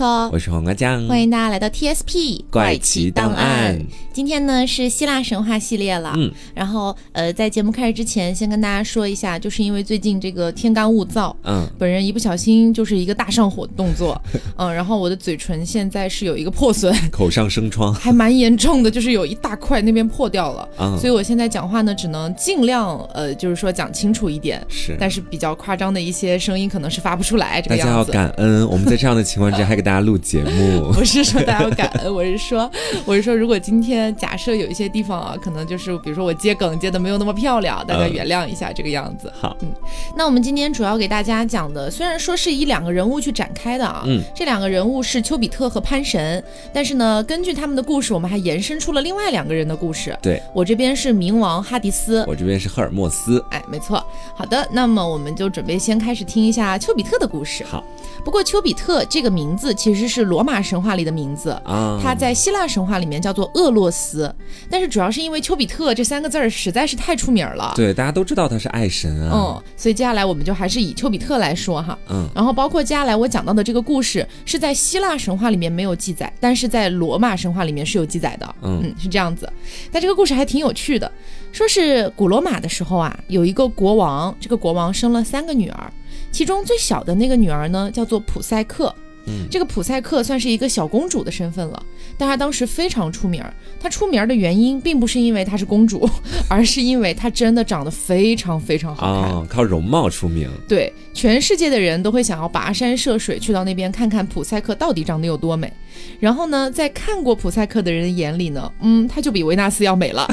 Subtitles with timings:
[0.00, 3.78] 我是 taco，我是黄瓜酱，欢迎大家来到 TSP 怪奇档案。
[4.12, 14.20] 今天呢是希腊神话系列了，嗯，然后呃，在节目开始之前，先跟大家说一下，就是因为最近这个天干物燥，嗯，本人一不小心就是一个大上火的动作，
[14.56, 27.92] 嗯，然后我的嘴唇现在是有一个破损，口上生疮， 还蛮严重的，就是有一大块那边破掉了，嗯，所以我现在讲话呢，只能尽量呃，就是说讲清楚一点，是，但是比较夸张的一些声音可能是发不出来，这个样子。
[28.10, 32.68] 大家要感恩，我们在这样的情况之下还给大家录节目， 不是说大家要感恩，我是说，
[33.06, 34.80] 我是说，如果今天假设有一些。
[34.80, 39.30] 些地方啊，可能就是比如说我接梗接的没有那么漂亮，大家原谅一下这个样子。
[39.38, 39.70] 好，嗯，
[40.16, 50.16] 那我们今天主要给大家讲的，虽然说是以两个人物去展开的啊，嗯，这两个人物是丘比特和潘神，但是呢，根据他们的故事，我们还延伸出了另外两个人的故事。
[50.22, 53.44] 对我这边是冥王哈迪斯，我这边是赫尔墨斯。
[53.50, 54.02] 哎，没错。
[54.34, 57.62] 好的，那么我们就准备先开始听一下丘比特的故事。
[57.64, 57.84] 好。
[58.24, 64.30] 不过丘比特这个名字其实是罗马神话里的名字啊，他在希腊神话里面叫做厄洛斯，
[64.68, 79.50] 但是主要是因为丘比特这三个字儿实在是太出名了，对，大家都知道他是爱神啊，嗯，所以接下来我们就还是以丘比特来说哈，嗯，然后包括接下来我讲到的这个故事是在希腊神话里面没有记载，但是在罗马神话里面是有记载的，嗯，是这样子，
[79.90, 81.10] 但这个故事还挺有趣的，
[81.52, 85.90] 说是古罗马的时候啊，有一个国王，这个国王生了三个女儿。
[86.30, 88.94] 其中最小的那个女儿呢，叫做普赛克。
[89.30, 91.82] 嗯，这个普赛克算是一个小公主的身份了，
[92.18, 93.44] 但她当时非常出名。
[93.78, 96.08] 她出名的原因并不是因为她是公主，
[96.50, 100.50] 而是因为她真的长得非常非常好看，靠容貌出名。
[100.68, 105.72] 对，全世界的人都会想要跋山涉水去到那边看看普赛克到底长得有多美。
[106.18, 110.28] 然后呢，在看过普赛克的人眼里呢，嗯，她就比维纳斯要美了。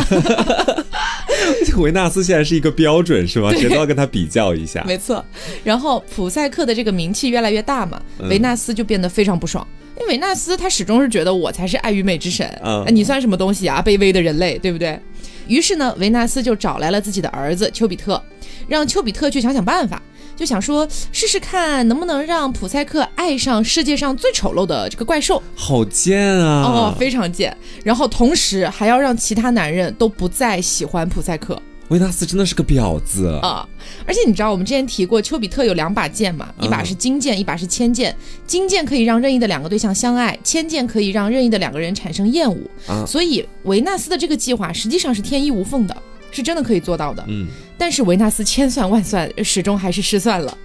[1.77, 3.51] 维纳斯现在是一个标准是吗？
[3.53, 4.83] 谁都要跟他比较一下。
[4.85, 5.23] 没错。
[5.63, 9.65] 然后普赛克的这个名气越来越大嘛，维纳斯就变得非常不爽。
[9.99, 12.47] 因为维纳斯他始终是觉得我才是爱与美之神，
[12.89, 13.81] 你算什么东西啊？
[13.81, 14.99] 卑微的人类，对不对？
[15.47, 18.21] 于是呢，维纳斯就找来了自己的儿子丘比特，
[18.67, 20.01] 让丘比特去想想办法。
[20.37, 26.63] 就想说试试看能不能让普赛克爱上世界上最丑陋的这个怪兽，好贱啊！
[26.63, 27.57] 哦，非常贱。
[27.83, 31.59] 然后同时还要让其他男人都不再喜欢普赛克。
[31.89, 33.65] 维纳斯真的是个婊子啊！
[34.05, 38.13] 而且你知道我们之前提过，丘比特有两把剑嘛，一把是金剑，一把是铅剑。
[38.45, 42.59] 金剑可以让任意的两个对象相爱，铅剑可以让任意的两个人产生厌恶。
[43.07, 45.95] 所以维纳斯的这个计划实际上是天衣无缝的。
[46.31, 50.57] 是真的可以做到的，嗯，但是维纳斯千算万算，始终还是失算了。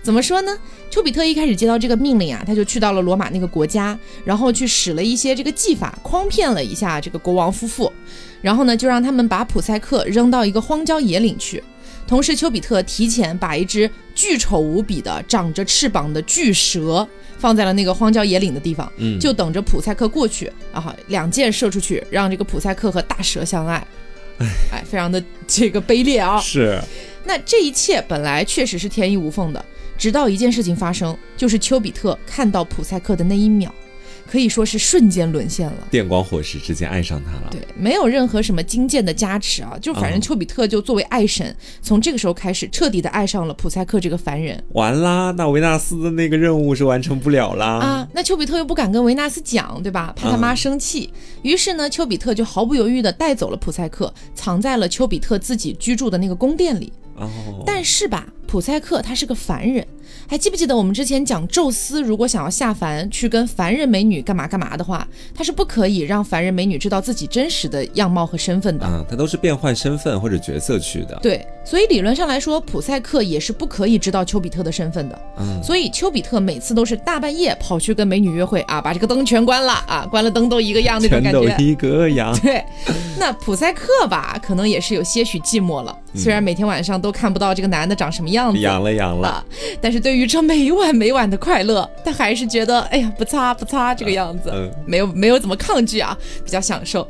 [0.00, 0.56] 怎么说呢？
[0.90, 7.92] 丘比特一开始接到这个命令啊，他就去到了罗马那个国家，然后去使了一些这个技法，诓骗了一下这个国王夫妇，
[8.40, 11.62] 然后呢，就让他们把普赛克扔到一个荒郊野岭去。
[12.06, 17.06] 同时，丘比特提前把一只巨丑无比的、长着翅膀的巨蛇
[17.36, 23.86] 放在了那个荒郊野岭的地方，嗯，就等着普赛克过去，然后两箭射出去，让这个普赛克和大蛇相爱。
[24.70, 26.38] 哎，非常的这个卑劣啊！
[26.42, 26.80] 是，
[27.24, 29.64] 那这一切本来确实是天衣无缝的，
[29.96, 33.72] 直到一件事情发生，就是丘比特看到普赛克的那一秒。
[34.30, 37.48] 可以说是瞬间沦陷了，电光火石之间爱上他了。
[37.50, 44.62] 对，没有任何什么金剑的加持啊，就反正丘比特就作为爱神，从这个时候开始彻底的爱上了普赛克这个凡人。
[44.74, 47.66] 完啦，那维纳斯的那个任务是完成不了啦。
[47.78, 48.08] 啊！
[48.12, 50.12] 那丘比特又不敢跟维纳斯讲，对吧？
[50.14, 51.10] 怕他妈生气。
[51.42, 56.92] 于是呢，丘比特就毫不犹豫的带走了普赛克，藏在了丘比特自己居住的那个宫殿里。
[57.16, 57.62] 哦。
[57.64, 59.86] 但是吧，普赛克他是个凡人。
[60.26, 68.86] 还记不记得我们之前讲，宙斯如果想要下凡去跟凡人美女干嘛干嘛的话，他是不可以让凡人美女知道自己真实的样貌和身份的。
[68.88, 71.18] 嗯，他都是变换身份或者角色去的。
[71.22, 75.18] 对，所以理论上来说，普赛克也是不可以知道丘比特的身份的。
[75.38, 81.42] 嗯，所以丘比特每次都是大半夜跑去跟美女约会啊，把这个灯全关了啊，关了灯都一个样那种感觉。
[81.42, 82.36] 全都一个样。
[82.40, 82.64] 对，
[83.18, 85.96] 那普赛克吧，可能也是有些许寂寞了。
[86.14, 89.44] 虽然每天晚上都看不到这个男的长什么样子，养了养了，
[89.80, 94.52] 但是对于这每晚每晚的快乐，他还是觉得哎呀不擦不擦这个样子，
[94.86, 97.06] 没有没有怎么抗拒啊，比较享受。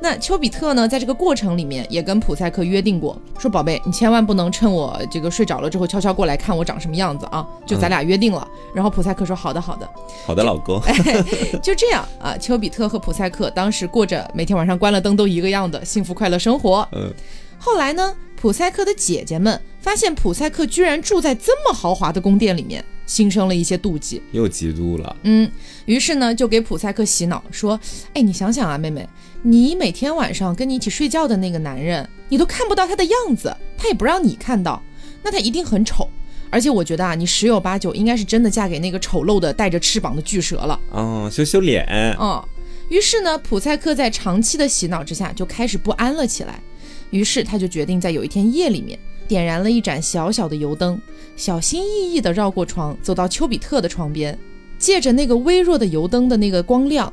[0.00, 8.46] 那丘比特呢，在这个过程里面也跟普赛克约定过，说宝贝，你千万不能趁我这个睡着了之后悄悄过来看我长什么样子啊，就咱俩约定了。
[8.72, 9.88] 然后普赛克说好的好的
[10.24, 10.80] 好的老公，
[11.60, 16.86] 就这样啊，丘比特和普赛克当时过着每天晚上关了灯都一个样的幸福快乐生活。
[16.92, 17.12] 嗯，
[17.58, 18.14] 后来呢？
[18.40, 25.16] 普赛克的姐姐们发现普赛克居然住在这么豪华的宫殿里面，心生了一些妒忌，又嫉妒了。
[25.24, 25.50] 嗯，
[25.86, 27.78] 于是呢，就给普赛克洗脑说
[28.14, 29.08] ：“哎，你想想啊，妹妹，
[29.42, 34.80] 你每天晚上跟你一起睡觉的那个男人，你都看不到他的样子，他也不让你看到，
[35.24, 36.08] 那他一定很丑。
[36.48, 40.78] 而且我觉得啊，你十有八九应该是真的嫁给那个丑陋的带着翅膀的巨蛇了。
[40.92, 41.84] 哦，修修脸。
[42.20, 42.40] 嗯，
[42.88, 46.62] 于是呢，普赛克在长期的洗脑之下就开始不安了起来。
[47.10, 51.00] 于是他就决定在有一天夜里面点燃了一盏小小的油灯，
[51.36, 54.38] 小心翼翼地绕过床，走到丘比特的床边，
[54.78, 57.12] 借着那个微弱的油灯的那个光亮，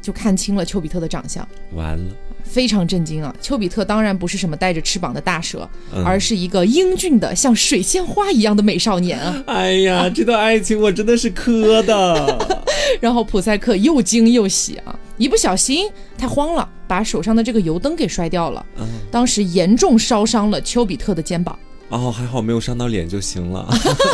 [0.00, 1.46] 就看清了丘比特的长相。
[1.74, 2.14] 完了。
[2.48, 3.34] 非常震惊啊！
[3.40, 5.68] 丘比特当然不是什么带着翅膀的大蛇，
[6.04, 9.42] 而是一个英俊的像水仙花一样的美少年啊！
[9.48, 12.62] 哎呀，这段爱情我真的是磕的。
[13.02, 18.64] 然后普赛克又惊又喜啊，一不小心太慌了，把手上的这个油灯给摔掉了，
[19.10, 21.58] 当时严重烧伤了丘比特的肩膀。
[21.88, 23.68] 哦，还好没有伤到脸就行了。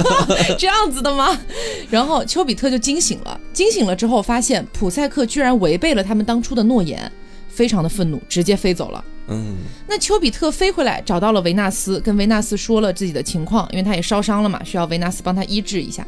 [0.59, 1.39] 这样子的吗？
[1.89, 7.11] 然后丘比特就惊醒了，惊醒了之后发现普赛克居然违背了他们当初的诺言。
[7.49, 9.05] 非常的愤怒，直接飞走了。
[9.29, 9.57] 嗯，
[9.87, 16.07] 那丘比特飞回来，找到了维纳斯，跟维纳斯说了自己的情况，因为他也烧伤了嘛，需要维纳斯帮他医治一下。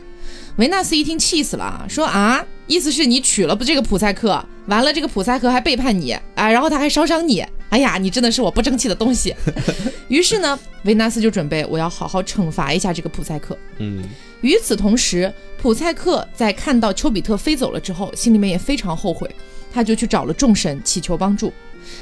[0.57, 9.35] 维纳斯一听气死了啊，说啊，意思是你娶了不这个普赛克，完了这个普赛克还背叛你啊，然后他还烧伤你，哎呀，你真的是我不争气的东西。
[10.07, 13.59] 于是呢，维纳斯就准备我要好好惩罚一下这个普赛克。
[13.79, 14.05] 嗯，
[14.43, 19.29] 与此同时，普赛克在看到丘比特飞走了之后，心里面也非常后悔。
[19.73, 21.53] 他就去找了众神祈求帮助，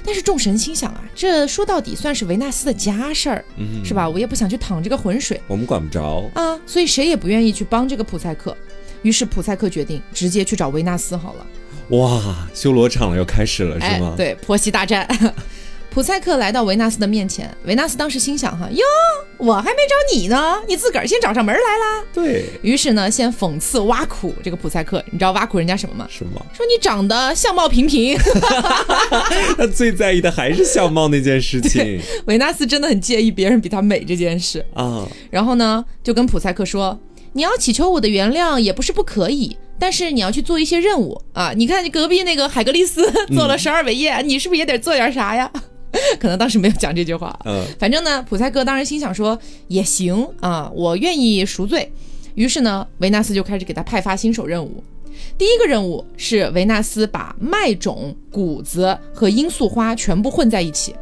[0.05, 3.45] 但是众神心想啊，这说到底算是维纳斯的家事儿，
[3.85, 4.09] 是吧？
[4.09, 8.57] 我也不想去淌这个浑水，我们管不着啊，所以谁也不愿意去帮这个普赛克。
[9.03, 11.47] 于是普赛克决定直接去找维纳斯好了。
[11.89, 14.15] 哇，修罗场要开始了是吗？
[14.17, 15.07] 对，婆媳大战。
[15.93, 18.83] 普赛克来到维纳斯的面前，维纳斯当时心想：哈哟，
[19.37, 22.03] 我还没找你呢，你自个儿先找上门来啦。
[22.15, 26.07] 对于是呢，先讽刺挖苦这个普赛克，你知道挖苦人家什么吗？
[26.09, 26.47] 什么？
[26.55, 28.17] 说你长得相貌平平。
[29.59, 32.01] 他最在意的还是相貌那件事情。
[32.25, 35.07] 维纳斯真的很介意别人比他美这件事啊。
[35.31, 36.99] 然后呢，就跟普赛克说
[37.35, 41.53] ：“你要祈求我的原谅也不是不可以，但是你要去做一些任务啊。
[41.55, 43.07] 你看你隔壁那个海格力斯
[43.37, 45.53] 做了十二伟业，你是不是也得做点啥呀？”
[46.19, 51.91] 可能当时没有讲这句话，嗯，反正呢，普赛克当时心想说也行啊，我愿意赎罪。
[52.35, 54.83] 于是呢，维纳斯就开始给他派发新手任务。
[55.37, 60.95] 第一个任务是维纳斯把麦种、谷子和罂粟花全部混在一起，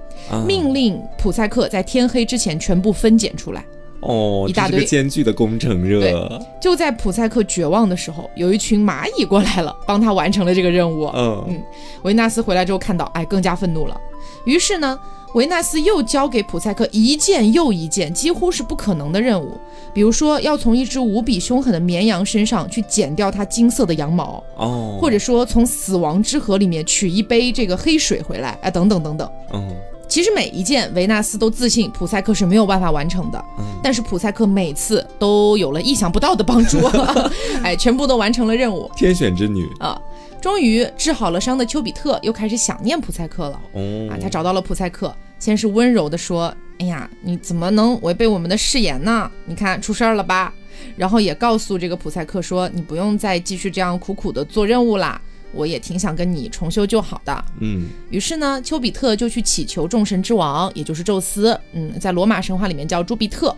[0.47, 3.65] 命令普赛克在天黑之前全部分拣出来。
[4.01, 6.43] 哦，一大堆艰巨的工程热。
[6.61, 11.05] 就在普赛克绝望的时候，有一群蚂蚁过来了，帮他完成了这个任务。
[11.15, 11.63] 嗯嗯，
[12.03, 14.01] 维纳斯回来之后看到，哎，更加愤怒了。
[14.45, 14.99] 于是呢，
[15.35, 19.59] 维纳斯又交给普赛克一件又一件几乎是不可能的任务，
[19.93, 29.31] 比如说要从一只无比凶狠的绵羊身上去剪掉它金色的羊毛，哦，或者说从死亡之河里面取一杯这个黑水回来，哎，等等等等。
[29.53, 29.73] 嗯，
[30.09, 33.45] 其实每一件维纳斯都自信普赛克是没有办法完成的，
[33.83, 36.79] 但是普赛克每次都有了意想不到的帮助，
[37.63, 38.91] 哎，全部都完成了任务。
[38.97, 40.01] 天选之女啊。
[40.41, 43.61] 终于治好了伤的丘比特又开始想念普赛克了。
[43.73, 49.31] 哦，啊，他找到了普赛克，先是温柔的说：“哎呀，你怎么能违背我们的誓言呢？
[49.45, 50.53] 你看出事儿了吧？”
[50.97, 55.21] 然后也告诉这个普赛克说：“你不用再继续这样苦苦的做任务啦，
[55.53, 63.55] 我也挺想跟你重修旧好的。”嗯，于是呢，丘比特就去祈求众神之王，也就是宙斯，嗯，在罗马神话里面叫朱庇特，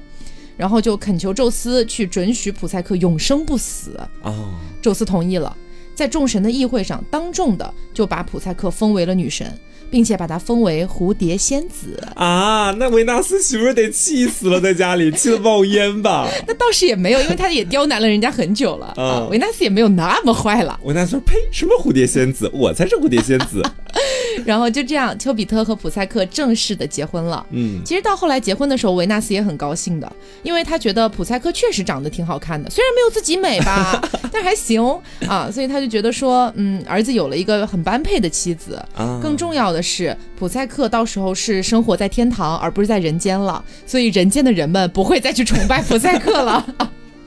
[0.57, 4.01] 然后就恳求宙斯去准许普赛克永生不死。
[4.23, 5.57] 哦，宙斯同意了。
[5.95, 9.59] 在众神的议会上，当众的就把普赛克封为了女神，
[9.93, 12.75] 并且把她封为蝴蝶仙子啊！
[12.79, 16.27] 那维纳斯岂不是得气死了，在家里气得冒烟吧？
[16.49, 19.29] 那倒是也没有，因为他也刁难了人家很久了啊。
[19.31, 20.81] 维纳斯也没有那么坏了。
[20.85, 22.51] 维纳斯说：“呸，什么蝴蝶仙子？
[22.55, 23.63] 我才是蝴蝶仙子。
[24.47, 27.45] ”然后就这样，丘比特和普赛克正式的结婚了。
[27.51, 30.11] 嗯，其实到后来结婚的时候，维纳斯也很高兴的，
[30.43, 34.83] 因为他觉得普赛克确实长得挺好看的，虽然没有自己美吧， 但还行
[35.29, 35.51] 啊。
[35.53, 38.83] 所以他就觉得说，嗯，儿子有了一个很般配的妻子。
[39.21, 46.65] 更重要的是，普赛克到时候是生活在天堂，而不是在人间了，所以人间的人们不会再去崇拜普赛克了。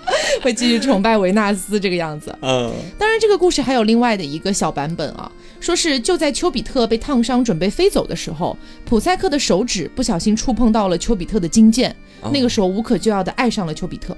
[0.44, 2.34] 会继续崇拜维纳斯这个样子。
[2.42, 11.96] 嗯，当然，这个故事还有另外的一个小版本啊，说是就在丘比特被烫伤准备飞走的时候，普赛克的手指不小心触碰到了丘比特的金剑，
[12.32, 14.16] 那个时候无可救药的爱上了丘比特。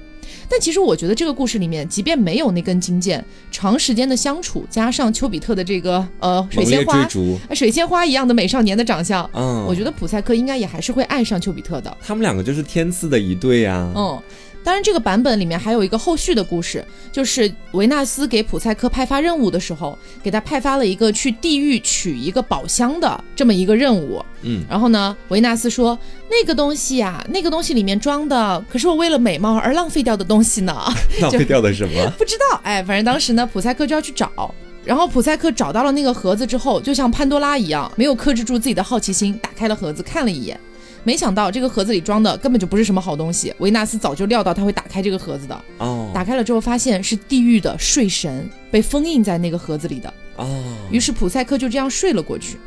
[0.48, 7.08] 但其实我觉得这个故事里面，即便没有那根金剑，长时间的相处加上丘比特的这个呃水仙花
[7.54, 11.96] 水仙花一样的美少年的长相，嗯，我觉得普赛克应该也还是会爱上丘比特的。
[12.00, 13.92] 他们两个就是天赐的一对啊。
[13.96, 14.20] 嗯。
[14.68, 24.22] 当然，这个版本里面还有一个后续的故事，就是维纳斯给普赛克派发任务的时候，给他派发了一个去地狱取一个宝箱的这么一个任务。
[24.42, 25.98] 嗯，然后呢，维纳斯说
[26.28, 30.76] 那个东西呀，那个东西里面装的可是我为了美貌而浪费掉的东西呢。
[31.22, 32.06] 浪费掉的什么？
[32.18, 32.60] 不知道。
[32.62, 34.54] 哎，反正当时呢，普赛克就要去找。
[34.84, 40.60] 然后普赛克找到了那个盒子之后，就像潘多拉一样，没有克制住自己的好奇心，打开了盒子看了一眼。
[41.08, 43.50] 没想到这个盒子里装的根本就不是什么好东西。
[43.60, 45.58] 维纳斯早就料到他会打开这个盒子的。
[45.78, 50.12] 哦，打开了之后发现是地狱的睡神被封印在那个盒子里的。
[50.36, 50.46] 哦，
[50.92, 52.58] 于是普赛克就这样睡了过去。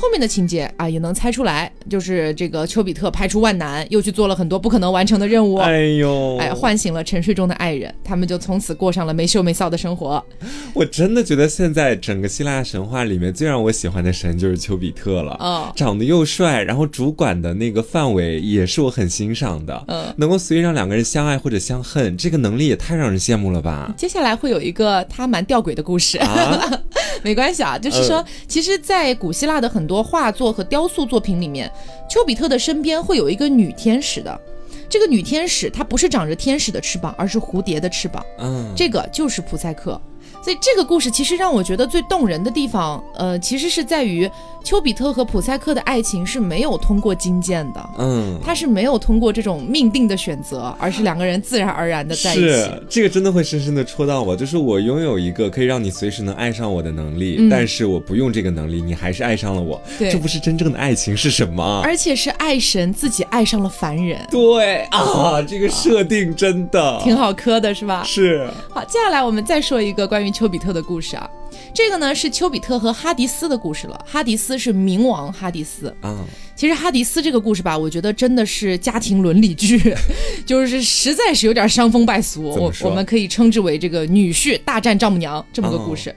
[0.00, 5.56] 后面的情节啊，也能猜出来，就是这个丘比特排除万难，又去做了很多不可能完成的任务。
[5.56, 10.24] 哎呦，哎，唤醒了沉睡中的爱人，他们就从此过上了没羞没臊的生活。
[10.72, 15.36] 我真的觉得现在整个希腊神话里面最让我喜欢的神就是丘比特了。
[15.38, 19.84] 嗯，长得又帅，然后主管的那个范围也是我很欣赏的。
[19.88, 23.92] 嗯，能够随意让两个人相爱或者相恨，这个能力也太让人羡慕了吧。
[23.98, 26.16] 接下来会有一个他蛮吊诡的故事。
[26.18, 26.80] 啊，
[27.24, 31.70] 没关系啊，就是说，其实，在古希腊的很多画作和雕塑作品里面，
[32.08, 34.40] 丘比特的身边会有一个女天使的。
[34.88, 38.24] 这个女天使她不是长着天使的翅膀，而是蝴蝶的翅膀。
[38.38, 40.00] 嗯，这个就是普赛克。
[40.42, 44.30] 所以这个故事其实让我觉得最动人的地方，呃，其实是在于
[44.62, 52.40] 丘比特和普赛克的爱情是没有通过金剑的，嗯，他是没有通过这种命定的选择，而是两个人自然而然的在一起。
[52.40, 57.48] 是这个真的会深深的戳到我，就是我拥有一个可以让你随时能爱上我的能力，嗯。
[57.48, 60.10] 但是我不用这个能力，你还是爱上了我，对。
[60.10, 61.80] 这不是真正的爱情是什么？
[61.84, 67.00] 而且是爱神自己爱上了凡人，对啊，这个设定真的。
[67.02, 68.02] 挺好磕的是吧？
[68.04, 68.48] 是。
[68.68, 71.28] 好，接下来我们再说一个关于丘比特的故事啊。
[71.74, 74.04] 这个呢是丘比特和哈迪斯的故事了。
[74.08, 75.94] 哈迪斯是冥王哈迪斯。
[76.00, 79.94] 啊，其实哈迪斯这个故事吧，我觉得真的是家庭伦理剧，
[80.46, 82.44] 就是实在是有点伤风败俗。
[82.44, 86.14] 我我们可以称之为这个女婿大战丈母娘这么个故事。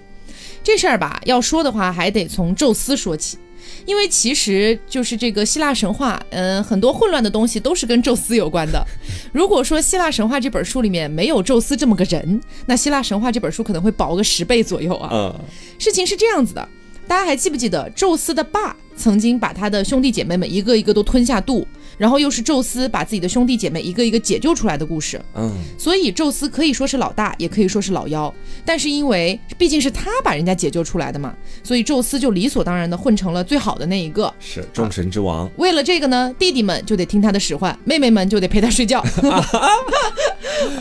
[0.63, 3.37] 这事儿吧，要说的话还得从宙斯说起。
[3.85, 8.85] 因为其实就是这个希腊神话，嗯、很多混乱的东西都是跟宙斯有关的。
[9.31, 15.09] 如果说希腊神话这本书里面没有宙斯这么个人，那希腊神话这本书可能会薄个十倍左右啊。
[15.11, 15.35] 嗯，
[15.79, 16.67] 事情是这样子的，
[17.07, 25.21] 大家还记不记得宙斯的爸曾经把他的兄弟姐妹们一个一个都吞下肚，然后又是宙斯把自己的兄弟姐妹一个一个解救出来的故事。
[25.35, 28.33] 嗯，所以宙斯可以说是老大，也可以说是老幺，
[28.65, 34.33] 但是因为毕竟是他把人家解救出来的嘛，所以宙斯就理所当然的混成了最好的那一个。
[34.39, 38.99] 是众神之王，为了这个呢，弟弟们就得听他的使唤，妹妹们就得陪他睡觉。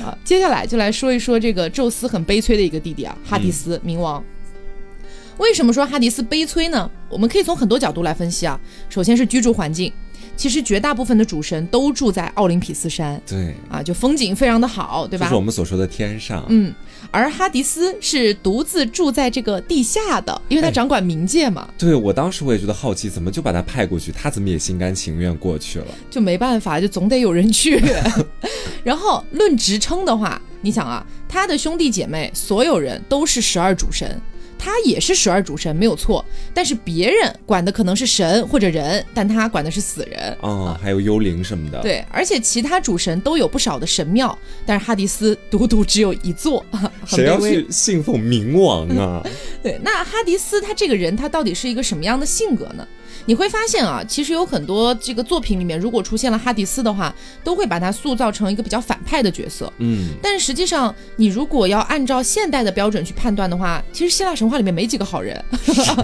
[0.03, 4.23] 啊接下来就来说一说这个宙斯很悲催的一个弟弟啊，哈迪斯冥王。
[5.39, 6.89] 为什么说哈迪斯悲催呢？
[7.09, 8.59] 我们可以从很多角度来分析啊。
[8.89, 9.93] 首先是居住环境，
[10.37, 15.35] 其实绝大部分的主神都住在奥林匹斯山对，啊，就风景非常的好，对吧就是？
[15.37, 16.75] 我们所说的天上，嗯，
[17.11, 25.87] 而哈迪斯是独自住在这个地下的，因为他哎掌管冥界嘛，对我当时我也觉得好奇，怎么就把他派过去，他怎么也心甘情愿过去了？
[26.11, 27.81] 就没办法，就总得有人去。
[28.83, 34.21] 然后论职称的话，你想啊，他的兄弟姐妹所有人都是十二主神。
[34.63, 40.37] 他也是十二主神，没有错，但是别人管的可能是神或者人，但他管的是死人。
[40.41, 47.41] 哦，还有幽灵什么的，，对，而且其他主神都有不少的神庙，但是哈迪斯独独只有一座， 很谁要。
[47.41, 49.21] 去信奉冥王啊？
[49.65, 52.87] 对，那哈迪斯他这个人，他到底是一个什么样的性格呢？
[53.27, 57.15] 你会发现啊，其实有很多这个作品里面，如果出现了哈迪斯的话，
[57.45, 59.73] 都会把他塑造成一个比较反派的角色。
[59.79, 65.37] 嗯，但实际上，你如果要按照现代的标准去判断的话，其实希腊神话里面没几个好人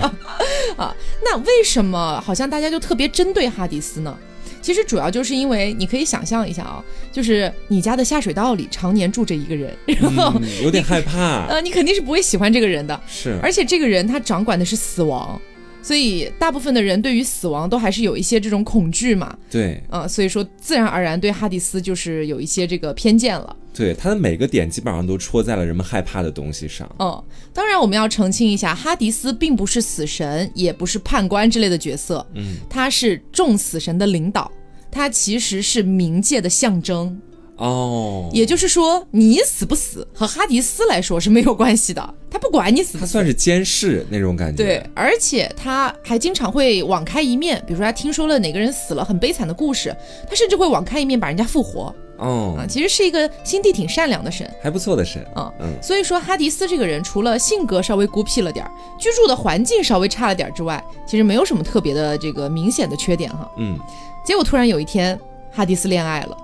[0.77, 0.95] 啊。
[1.25, 4.17] 那为什么好像大家就特别针对哈迪斯呢？
[4.61, 13.01] 其实主要就是因为你可以想象一下啊，就是你家的下水道里常年住着一个人， 然后、嗯有点害怕，呃，你肯定是不会喜欢这个人的。
[13.07, 15.41] 是，而且这个人他掌管的是死亡，
[15.89, 23.57] 所以大部分的人对于死亡都还是有一些这种恐惧嘛，对啊、所以说自然而然对哈迪斯就是有一些这个偏见了。
[23.73, 26.87] 对，他的每个点基本上都戳在了人们害怕的东西上。
[26.99, 34.53] 嗯，当然我们要澄清一下，哈迪斯并不是死神，也不是判官之类的角色，嗯，他是众死神的领导，
[34.91, 37.19] 他其实是冥界的象征。
[37.59, 43.01] 哦，也就是说，你死不死和哈迪斯来说是没有关系的，他不管你死不死。
[43.01, 44.63] 他算是监视那种感觉。
[44.63, 49.95] 对，而且他还经常会网开一面，比如说他听说了哪个人死了很悲惨的故事，
[50.29, 55.21] 他甚至会网开一面把人家复活哦啊，，其实是一个心地挺善良的神还不错的神。
[55.35, 55.53] 啊。
[55.59, 63.51] 嗯，所以说，哈迪斯这个人除了性格稍微孤僻了点儿，居住的环境稍微差了点儿之外，其实没有什么特别的这个明显的缺点哈。
[63.57, 63.77] 嗯，
[64.25, 65.19] 结果突然有一天，
[65.51, 66.37] 哈迪斯恋爱了。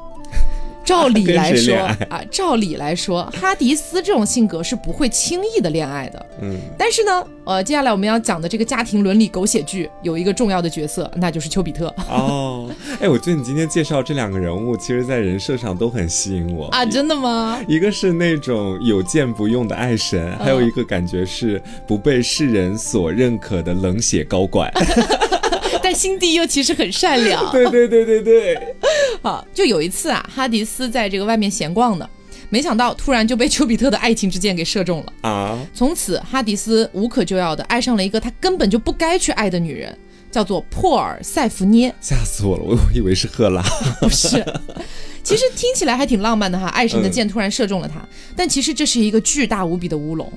[0.84, 1.74] 照理来说
[2.08, 6.26] 啊，照理来说，哈迪斯这种性格是不会轻易的恋爱的。
[6.42, 11.86] 嗯，但是呢，呃，接下来我们要讲的这个家庭伦理狗血剧有一个重要的角色，那就是丘比特。
[12.08, 16.84] 哦，哎，我觉得你今天介绍这两个人物，其实在人设上都很吸引我啊！
[16.84, 17.60] 真的吗？
[17.66, 24.70] 一个是那种有剑不用的爱神，还有一个感觉是不被世人所认可的冷血高管。
[25.84, 27.52] 但心地又其实很善良。
[27.52, 28.58] 对对对对对。
[29.20, 32.08] 好，就有一次啊，哈迪斯在这个外面闲逛呢，
[32.48, 35.58] 没想到突然就被丘比特的爱情之箭给射中了啊！
[35.74, 39.94] 从此，哈迪斯无可救药的爱上了一个他根本就不该去爱的女人，
[40.30, 41.94] 叫做珀尔塞福涅。
[42.00, 43.62] 吓死我了，我以为是赫拉。
[44.00, 44.42] 不是，
[45.22, 48.02] 其实听起来还挺浪漫的哈，爱神的箭突然射中了他，
[48.34, 50.32] 但其实这是一个巨大无比的乌龙。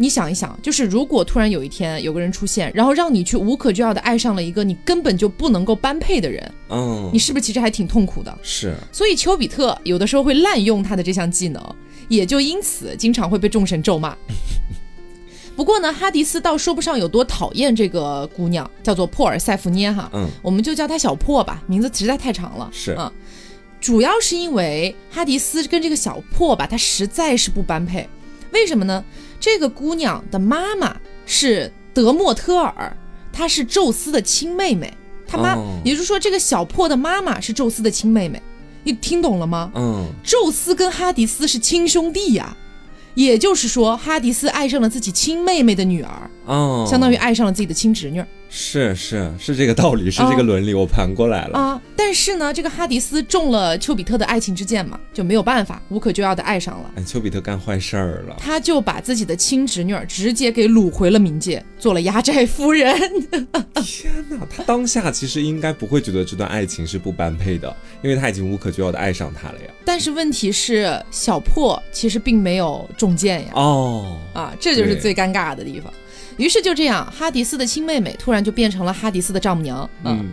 [0.00, 8.38] 你想一想，就是如果突然有一天有个人出现，然后让你去无可救药的爱上了一个你根本就不能够般配的人，嗯，你是不是其实还挺痛苦的？
[8.42, 8.74] 是。
[8.90, 11.62] 所以丘比特有的时候会滥用他的这项技能，
[12.08, 14.16] 也就因此经常会被众神咒骂。
[15.54, 22.70] 不过呢，哈迪斯倒说不上有多讨厌这个姑娘，叫做珀尔塞福涅哈，嗯，我们就叫她小珀吧，名字实在太长了。
[22.72, 23.12] 是啊，
[23.78, 28.08] 主要是因为哈迪斯跟这个小珀吧，他实在是不般配。
[28.52, 29.04] 为什么呢？
[29.40, 30.94] 这个姑娘的妈妈
[31.26, 32.96] 是德莫特尔，
[33.32, 34.94] 她是宙斯的亲妹妹。
[35.26, 38.42] 他妈，也就是说，这个小破的妈妈是宙斯的亲妹妹。
[38.82, 39.70] 你听懂了吗？
[39.76, 42.56] 嗯，宙斯跟哈迪斯是亲兄弟呀。
[43.14, 48.24] 也就是说，哈迪斯爱上了自己亲妹妹的女儿，哦，相当于爱上了自己的亲侄女。
[48.52, 51.80] 是是是这个道理，是这个伦理，我盘过来了啊。
[51.96, 56.90] 但是呢，这个哈迪斯中了丘比特的爱情之箭嘛，就没有办法，无可救药的爱上了。
[56.96, 62.92] 哎，丘比特干坏事儿了，他就把自己的亲侄女儿直接给掳回了冥界，做了压寨夫人。
[63.84, 69.70] 天哪，他当下其实应该不会觉得这段爱情是不般配的，因为他已经无可救药的爱上他了呀。
[69.84, 73.52] 但是问题是，小破其实并没有中箭呀。
[73.54, 75.92] 哦，啊，这就是最尴尬的地方。
[76.36, 79.88] 于是就这样，哈迪斯的亲妹妹突然就变成了哈迪斯的丈母娘。
[80.04, 80.28] 嗯，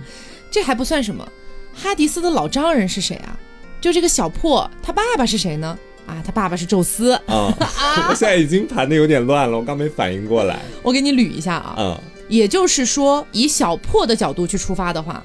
[0.50, 1.28] 这还不算什么，
[1.74, 3.38] 哈迪斯的老丈人是谁啊？
[3.82, 5.78] 就这个小破，他爸爸是谁呢？
[6.06, 7.14] 啊，他爸爸是宙斯。
[7.28, 7.54] 啊，
[8.10, 10.60] 我现在已经盘的有点乱了，我刚没反应过来。
[10.82, 11.76] 我给你捋一下啊。
[11.78, 11.98] 嗯，
[12.30, 15.22] 也就是说，以小破的角度去出发的话，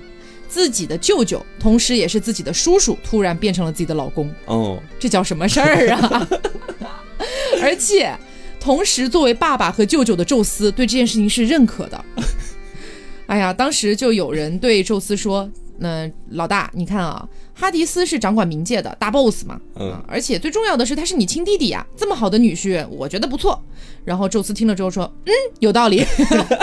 [0.49, 4.29] 自己的舅舅，同时也是自己的叔叔，突然变成了自己的老公。
[4.47, 6.29] 哦，这叫什么事儿啊？
[7.63, 8.15] 而且。
[8.62, 12.05] 同时，作为爸爸和舅舅的宙斯对这件事情是认可的。
[13.27, 23.61] 哎呀，当时就有人对宙斯说：“那老大，你看啊，哈迪斯是掌管冥界的大 boss 嘛，嗯，而且最重要的是他是你亲弟弟呀，这么好的女婿，我觉得不错。”
[24.05, 26.05] 然后宙斯听了之后说：“嗯，有道理，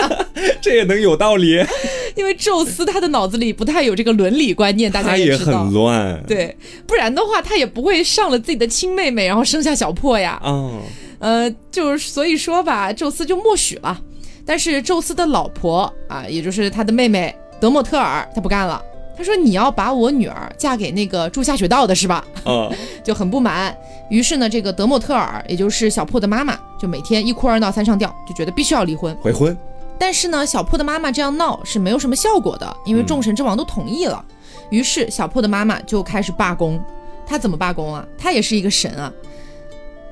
[0.62, 1.62] 这也能有道理？
[2.16, 10.80] 因为宙斯他的脑子里不太有这个伦理观念，大家也很乱，对，不然的话他也不会上了自己的亲妹妹，然后生下小破呀，嗯。”
[11.20, 14.00] 呃，就是所以说吧，宙斯就默许了，
[14.44, 18.82] 但是宙斯的老婆啊，也就是他的妹妹德莫特尔，他不干了。
[19.16, 22.72] 他说：“你要把我女儿嫁给那个住下水道的是吧？”嗯，
[23.04, 23.76] 就很不满。
[24.08, 29.54] 于是呢，这个德莫特尔，也就是小破的妈妈，就每天一哭二闹三上吊，就觉得必须要离婚回婚。
[29.98, 34.24] 但是呢，小破的妈妈这样闹是没有什么效果的，因为众神之王都同意了。
[34.70, 36.82] 于是小破的妈妈就开始罢工。
[37.26, 38.06] 她怎么罢工啊？
[38.16, 39.12] 她也是一个神啊。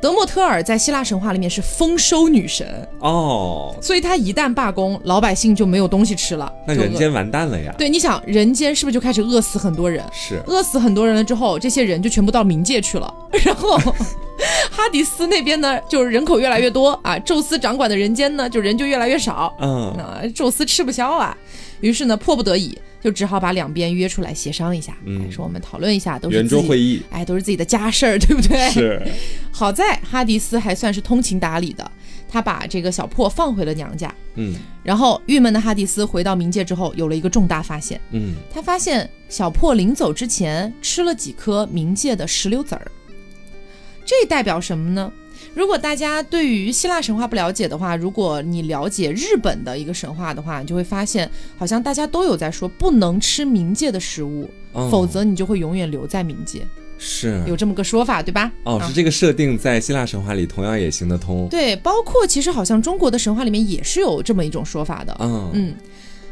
[0.01, 7.75] 德莫特尔在希腊神话里面是丰收女神哦，所以她一旦罢工，老百姓就没有东西吃了，那人间完蛋了呀。
[7.77, 10.05] 对，你想人间是不是就开始饿死很多人？
[10.13, 13.13] 是，饿死很多人了之后，这些人就全部到冥界去了。
[13.45, 13.77] 然后
[14.71, 19.53] 哈迪斯那边呢，就是人口越来越多啊，宙斯掌管的人间呢，就人就越来越少。
[19.61, 21.37] 嗯，那宙斯吃不消啊，
[21.81, 22.79] 于是呢，迫不得已。
[23.01, 28.71] 就只好把两边约出来协商一下，嗯，说我们讨论一下，都是圆桌会议，哎，都是自己的家事儿，对不对？
[28.71, 29.03] 是。
[29.51, 31.91] 好在哈迪斯还算是通情达理的，
[32.29, 34.55] 他把这个小破放回了娘家，嗯。
[34.83, 42.91] 然后郁闷的哈迪斯回到冥界之后，有了一个重大发现，嗯，他发现小破临走之前吃了几颗冥界的石榴籽儿，
[44.05, 45.13] 这代表什么呢？
[45.59, 54.49] 如果大家对于希腊神话不了解的话，如果你了解日本的一个神话的话，你就会发现，好像大家都有在说不能吃冥界的食物，
[54.89, 56.65] 否则你就会永远留在冥界。
[56.97, 58.53] 是有这么个说法，对吧？
[58.63, 61.49] 哦，是这个设定在希腊神话里同样也行得通。
[61.49, 65.17] 对，包括其实好像中国的神话里面也是有这么一种说法的。
[65.19, 65.75] 嗯嗯，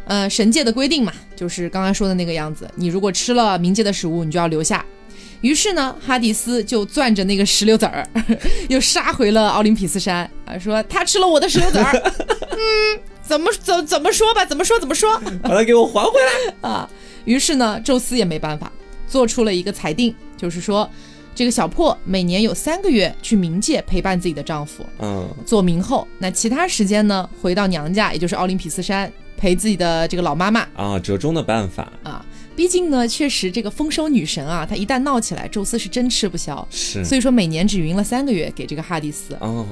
[0.05, 4.87] 呃，神界的规定嘛，就是刚刚说的那个样子，你如果吃了冥界的食物，你就要留下。
[5.41, 8.09] 于是呢，哈迪斯就攥着那个石榴籽儿，
[8.69, 11.93] 又杀回了奥林匹斯山啊，说他吃了我的石榴籽儿。
[12.51, 16.89] 嗯，怎么怎怎么说吧，怎么说怎么说，把它给我还回来 啊！
[17.25, 18.71] 于是呢，宙斯也没办法，
[19.09, 20.89] 做出了一个裁定，就是说，
[21.35, 26.07] 这个小破每年有三个月去冥界陪伴自己的丈夫，嗯，做冥后。
[26.19, 32.25] 那其他时间呢，回到娘家，也就是奥林匹斯山，陪自己的这个老妈妈啊，折中的办法啊。
[32.57, 36.67] 毕竟呢，确实这个丰收女神啊，她一旦闹起来，宙斯是真吃不消。
[36.71, 39.37] 是，所以说每年只匀了三个月给这个哈迪斯。
[39.41, 39.67] 哦，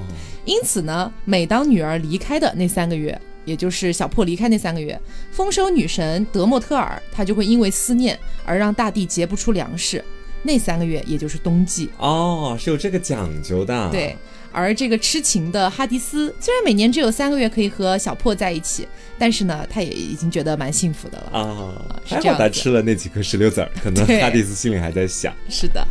[0.45, 5.01] 因此呢，每当女儿离开的那三个月，也就是小破离开那三个月，
[5.33, 10.05] 丰收女神德莫特尔她就会因为思念而让大地结不出粮食。
[10.47, 13.89] 那三个月也就是冬季哦，是有这个讲究的。
[13.91, 14.15] 对，
[14.55, 18.87] 而这个痴情的哈迪斯虽然每年只有三个月可以和小破在一起，
[19.19, 21.75] 但是呢，他也已经觉得蛮幸福的了啊。
[22.05, 25.35] 还好他吃了那几颗石榴籽儿，可能哈迪斯心里还在想。
[25.51, 25.85] 是的。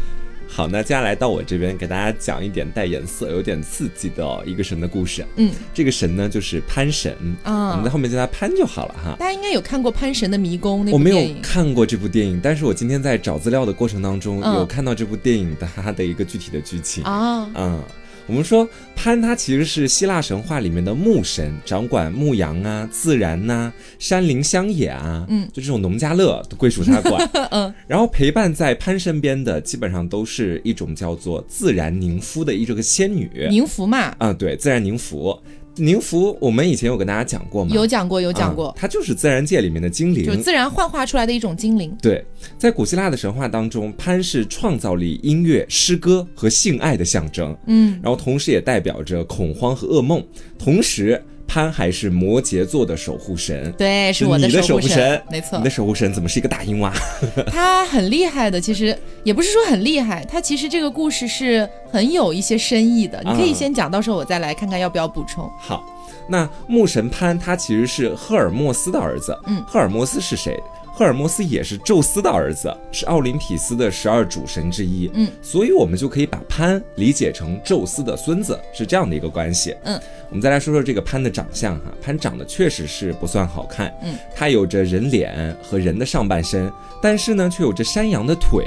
[0.48, 5.26] 好，那接下来到我这边给大家讲一点带颜色、有点刺激的一个神的故事。
[5.36, 9.16] 嗯，这个神呢就是潘神啊，我们在后面叫他潘就好了哈。
[9.18, 17.82] 大家应该有看过《潘神的迷宫》那部电影，我没有看过这部电影，但是我今天在找资料的过程当中有看到这部电影的它的一个具体的剧情啊，嗯。
[18.26, 27.30] 我们说潘他其实是希腊神话里面的牧神，掌管牧羊啊、自然呐、山林乡野啊，嗯，就这种农家乐都归属他管。
[27.52, 33.48] 嗯，然后陪伴在潘身边的基本上都是一种叫做自然宁芙的一这个仙女。
[33.50, 34.16] 宁芙嘛？
[34.20, 35.38] 嗯，对，自然宁芙。
[35.78, 37.72] 宁芙，我们以前有跟大家讲过吗？
[37.74, 38.74] 有讲过，有讲过。
[38.78, 41.96] 它就是自然界里面的精灵，就自然幻化出来的一种精灵。
[42.02, 42.24] 对，
[42.58, 47.56] 在古希腊的神话当中，潘是创造力、音乐、诗歌和性爱的象征。
[47.66, 50.24] 嗯，然后同时也代表着恐慌和噩梦。
[50.60, 51.22] 同时。
[51.54, 55.60] 潘还是摩羯座的守护神，对，是我的守护神，没错。
[55.60, 56.92] 你的守护神怎么是一个大鹰蛙？
[57.46, 63.22] 他很厉害的，其实也不是说很厉害，他其实这个故事是很有一些深意的。
[63.24, 65.48] 你可以先讲，到时候我再来看看要不要补充。
[65.60, 65.86] 好，
[66.28, 69.38] 那牧神潘他其实是赫尔墨斯的儿子。
[69.46, 70.60] 嗯，赫尔墨斯是谁？
[70.96, 75.10] 赫尔墨斯也是宙斯的儿子，是奥林匹斯的十二主神之一。
[75.16, 79.76] 嗯，所以我们就可以把潘理解成宙斯的孙子，是这样的一个关系。
[79.86, 83.92] 嗯，我们再来说说这个潘的长相哈，潘长得确实是不算好看。
[84.04, 88.64] 嗯，他有着人脸和人的上半身，但是呢，却有着山羊的腿，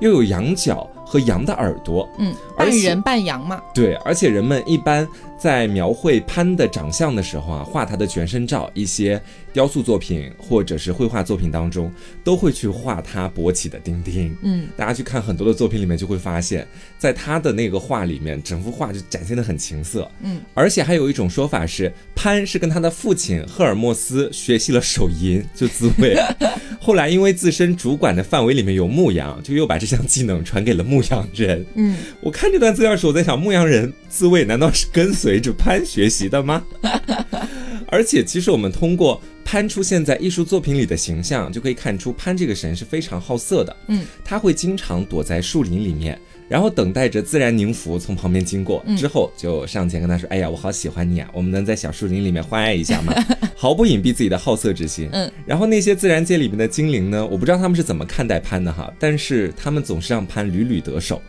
[0.00, 2.08] 又有羊角和羊的耳朵。
[2.18, 3.60] 嗯，半人半羊嘛。
[3.74, 5.06] 对，而且人们一般。
[5.38, 9.22] 在描绘潘的长相的时候啊，画他的全身照，一些
[9.58, 11.92] 雕塑作品或者是绘画作品当中，
[12.22, 14.36] 都会去画他勃起的丁丁。
[14.42, 16.66] 嗯，大家去看很多的作品里面，就会发现，
[16.96, 20.08] 在他的那个画里面，整幅画就展现的很情色。
[20.22, 26.16] 嗯，而且还有一种说法是，潘是跟他的父亲赫尔墨斯学习了手淫，就自慰。
[26.80, 31.66] 后来因为自身主管的范围里面有牧羊，就又把这项技能传给了牧羊人。
[31.74, 35.28] 嗯，我看这段资料时，我在想，牧羊人自慰难道是跟随？
[35.28, 36.64] 随着潘学习的吗？
[37.90, 43.74] 而且，其实我们通过潘出现在艺术作品里的形象，就可以看出潘这个神是非常好色的。
[43.86, 53.14] 嗯，他会经常躲在树林里面，然后等待着自然宁芙从旁边经过，之后就上前跟他说：“哎呀，我好喜欢你啊，我们能在小树林里面欢爱一下吗？”
[53.56, 55.08] 毫不隐蔽自己的好色之心。
[55.12, 57.26] 嗯，然后那些自然界里面的精灵呢？
[57.26, 61.22] 我不知道他们是怎么看待潘的哈，但是他们总是让潘屡屡得手。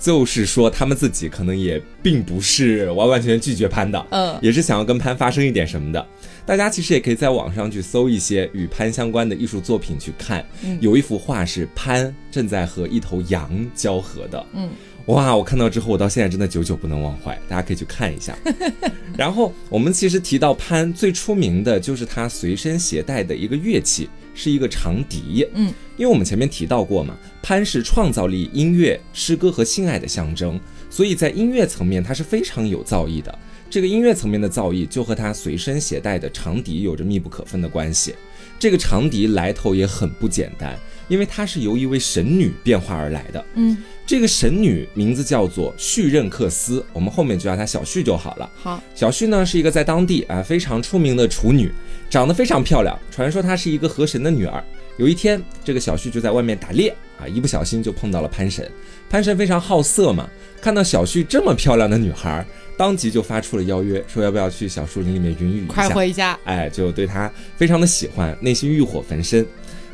[0.00, 6.06] 就是说，他们自己可能也并不是完完全全拒绝潘的，嗯，也是想要跟潘发生一点什么的。
[6.48, 10.42] 大家其实也可以在网上去搜一些与潘相关的艺术作品去看，
[10.80, 14.70] 有一幅画是潘正在和一头羊交合的，嗯。
[15.08, 15.34] 哇！
[15.34, 17.38] 我看到之后，我到现在真的久久不能忘怀。
[17.48, 18.34] 大家可以去看一下。
[19.16, 25.46] 然后我们其实提到潘最出名的就是他随身携带的一个乐器，是一个长笛。
[25.54, 30.58] 嗯，因为我们前面提到过嘛，潘是创造力、音乐、诗歌和性爱的象征，
[30.88, 33.38] 所以在音乐层面他是非常有造诣的。
[33.70, 38.14] 这个音乐层面的造诣就和他随身携带的长笛有着密不可分的关系。
[38.58, 40.76] 这个长笛来头也很不简单，
[41.06, 43.44] 因为它是由一位神女变化而来的。
[43.54, 43.76] 嗯。
[44.04, 48.50] 这个神女名字叫做旭任克斯，我们后面就叫她小旭就好了。
[48.56, 51.70] 好，小旭呢是一个在当地啊非常出名的处女，
[52.08, 54.64] 长得非常漂亮，传说她是一个河神的女儿。
[54.96, 56.88] 有一天，这个小旭就在外面打猎
[57.20, 58.68] 啊，一不小心就碰到了潘神。
[59.10, 60.28] 潘神非常好色嘛，
[60.60, 62.44] 看到小旭这么漂亮的女孩，
[62.78, 66.38] 当即就发出了邀约，说要不要去小树林里面云雨一下，快活一下。
[66.44, 69.44] 哎，就对他非常的喜欢，内心欲火焚身。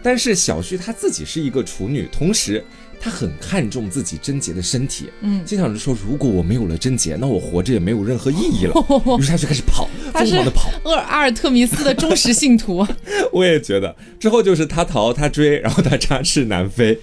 [0.02, 2.62] 但是小旭她自己是一个处女，同时。
[3.00, 8.72] 他很看重自己贞洁的身体，嗯，经常就说，如果我没有了贞洁，那我活着也没有任何意义了。
[9.20, 10.70] 于是他就开始跑，疯狂的跑。
[10.84, 12.86] 厄尔阿尔特弥斯的忠实信徒，
[13.30, 13.94] 我也觉得。
[14.18, 16.98] 之后就是他逃，他追，然后他插翅难飞，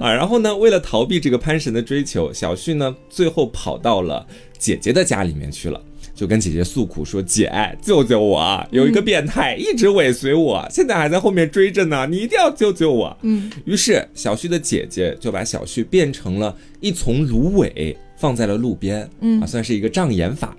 [0.00, 4.26] 啊，然后呢，为了逃避这个潘神的追求，小旭呢，最后跑到了
[4.58, 5.80] 姐姐的家里面去了。
[6.14, 8.64] 就跟姐姐诉苦说：“姐，救救我！
[8.70, 20.54] 有一个变态一直尾随我，现在还在后面追着呢，你一定要救救我。”嗯，于是小旭的姐姐就把小旭变成了一丛芦苇，放在了路边，嗯，啊，算是一个障眼法。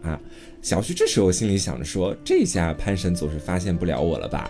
[0.61, 4.49] 小旭这时候心里想着说：“这下潘神总是发现不了我了吧？”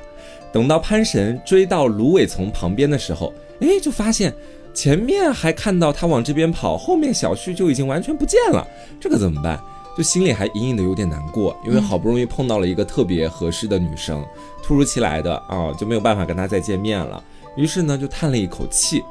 [0.54, 4.34] 等到潘神追到芦苇丛旁边的时候，哎，就发现
[4.74, 8.68] 前面还看到他往这边跑，后面小旭就已经完全不见了。
[9.00, 9.60] 这可怎么办？
[9.96, 14.26] 就心里还隐隐的有点难过，因为好不容易碰到了一个特别合适的女生，
[14.64, 17.24] 突如其来的啊，就没有办法跟他再见面了。
[17.56, 19.04] 于是呢，就叹了一口气，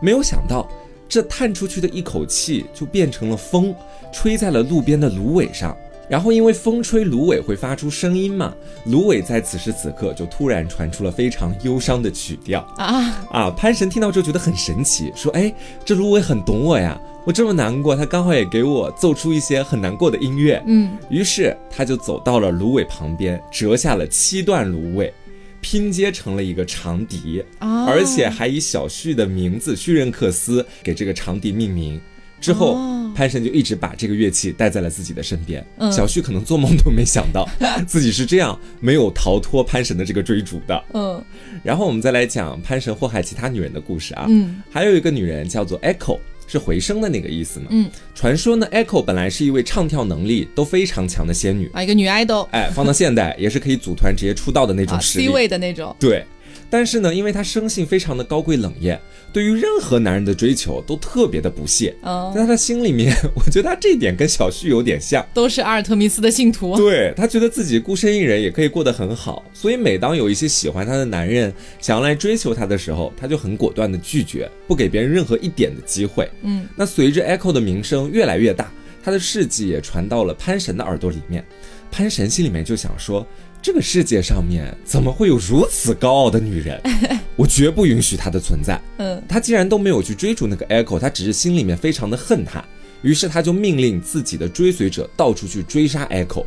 [0.00, 0.66] 没有想到
[1.06, 3.74] 这叹出去的一口气就变成了风，
[4.10, 5.76] 吹在了路边的芦苇上。
[6.10, 8.52] 然后因为风吹芦苇会发出声音嘛，
[8.86, 13.50] 芦苇在此时此刻就突然传出了非常忧伤的曲调啊啊！
[13.56, 25.14] 潘神听到之后觉得很神奇，说：“哎，这芦苇很懂我呀，我这么难过，它刚好也给我奏出一些很难过的音乐。”嗯，于是他就走到了芦苇旁边，折下了七段芦苇，
[25.60, 32.00] 拼接成了一个长笛，而且还以小旭的名字旭任克斯给这个长笛命名。
[32.40, 32.74] 之后，
[33.14, 35.64] 潘神就一直把这个乐器带在了自己的身边。
[35.90, 37.48] 小旭可能做梦都没想到，
[37.86, 40.84] 自己是这样没有逃脱潘神的这个追逐的。
[40.94, 41.22] 嗯，
[41.62, 44.26] 然后我们再来讲潘神祸害其他女人的故事啊。
[44.28, 47.66] 嗯，还有一个女人叫做 Echo，是回声的那个意思嘛。
[47.70, 52.48] 嗯，传说呢，Echo 本来是一位唱跳能力都非常强的仙女啊，一个女 idol。
[52.50, 55.94] 哎，放到现代也是可以组团直接出道的那种实力，C 位的那种。
[55.98, 56.24] 对。
[56.70, 58.98] 但是呢，因为她生性非常的高贵冷艳，
[59.32, 61.94] 对于任何男人的追求都特别的不屑。
[62.32, 66.76] 在他的心里面，我觉得他这一点跟小旭有点像，都是阿尔特弥斯的信徒。
[66.78, 76.30] 对他觉得自己孤身一人也可以过得很好，所以每当有一些喜欢他的男人想要来追求他的时候，他就很果断的拒绝，不给别人任何一点的机会。
[76.42, 81.44] 嗯，那随着 Echo 的名声越来越大，他的事迹也传到了潘神的耳朵里面，
[81.90, 83.26] 潘神心里面就想说。
[83.62, 86.80] 这个世界上面怎么会有如此高傲的女人？
[87.36, 88.80] 我绝不允许她的存在。
[88.98, 92.64] 嗯，她既然都没有去追逐那个 Echo，她只是心里面非常的恨她，
[93.02, 96.44] 于是他就命令自己的追随者到处去追杀 Echo，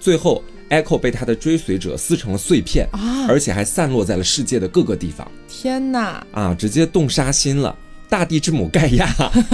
[0.00, 5.26] 最后 Echo 被他的追随者撕成了碎片啊，而且还散落在了世界的各个地方。
[5.48, 6.24] 天哪！
[6.32, 7.76] 啊，直接动杀心了。
[8.10, 9.06] 大地之母盖亚，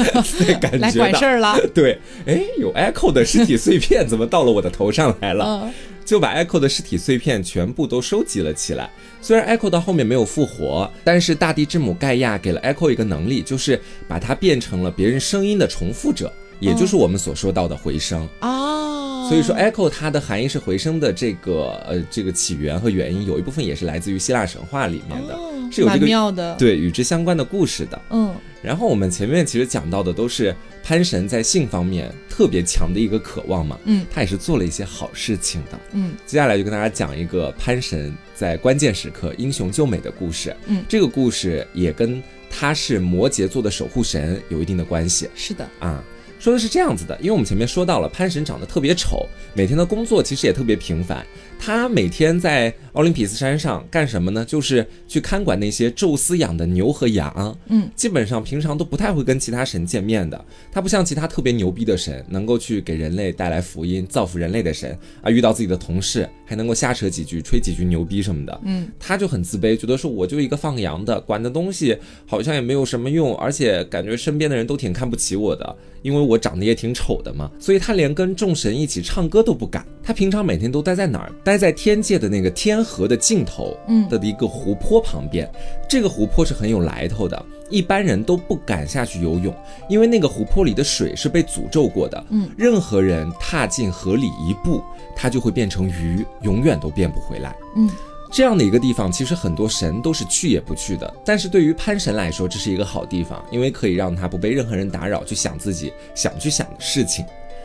[0.61, 1.59] 感觉来管事儿了。
[1.75, 5.69] 对，哎，有 Echo 的尸体碎片 怎么到了我的头上来了？
[6.05, 8.91] 就把 Echo 的尸体碎片全部都收集了起来。
[9.21, 19.27] 虽然 Echo 到后面没有复活，但是大地之母盖亚给了 Echo 一个能力，就是把它变成了别人声音的重复者，也就是我们所说到的回声哦。
[19.29, 25.39] 所以说，Echo 它的含义是回声的这个呃这个起源和原因，有一部分也是来自于希腊神话里面的。
[25.73, 46.05] 是有这个对与之相关的故事的，嗯，然后我们前面其实讲到的都是潘神在性方面特别强的一个渴望嘛，嗯，他也是做了一些好事情的，嗯，接下来就跟大家讲一个潘神在关键时刻英雄救美的故事，嗯，这个故事也跟他是摩羯座的守护神有一定的关系，是的，啊。
[46.41, 51.25] 说的是这样子的，因为我们前面说到了潘神长得特别丑，每天的工作其实也特别平凡。
[51.59, 54.45] 他每天在奥林匹斯山上干什么呢？
[54.45, 57.57] 就是去看管那些宙斯养的牛和羊。
[57.69, 60.45] 嗯，基本上平常都不太会跟其他神见面的。
[60.71, 68.61] 他不像其他特别牛逼的神，能够去给人类带来福音、造福人类的神啊，遇到自己的同事还能够瞎扯几句、吹几句牛逼什么的。
[68.65, 75.77] 嗯，他就很自卑，觉得说我就一个放羊的，管的东西好像也没有什么用，而且感觉身边的人都挺看不起我的。
[76.03, 79.87] 因为我长得也挺丑的嘛，所以他连跟众神一起唱歌都不敢。
[80.05, 81.33] 他平常每天都待在哪儿？
[81.43, 85.51] 待在天界的那个天河的尽头，嗯的一个湖泊旁边。
[85.89, 89.55] 这个湖泊是很有来头的，一般人都不敢下去游泳，
[89.89, 92.23] 因为那个湖泊里的水是被诅咒过的。
[92.31, 94.83] 嗯，任何人踏进河里一步，
[95.17, 97.57] 他就会变成鱼，永远都变不回来。
[97.77, 97.89] 嗯。
[98.33, 101.15] 这样的一个地方，其实很多神都是去也不去的。
[101.25, 107.25] 但是对于潘神来说，这是一个好地方，因为可以让他不被任何人打扰，去想自己想去想的事情。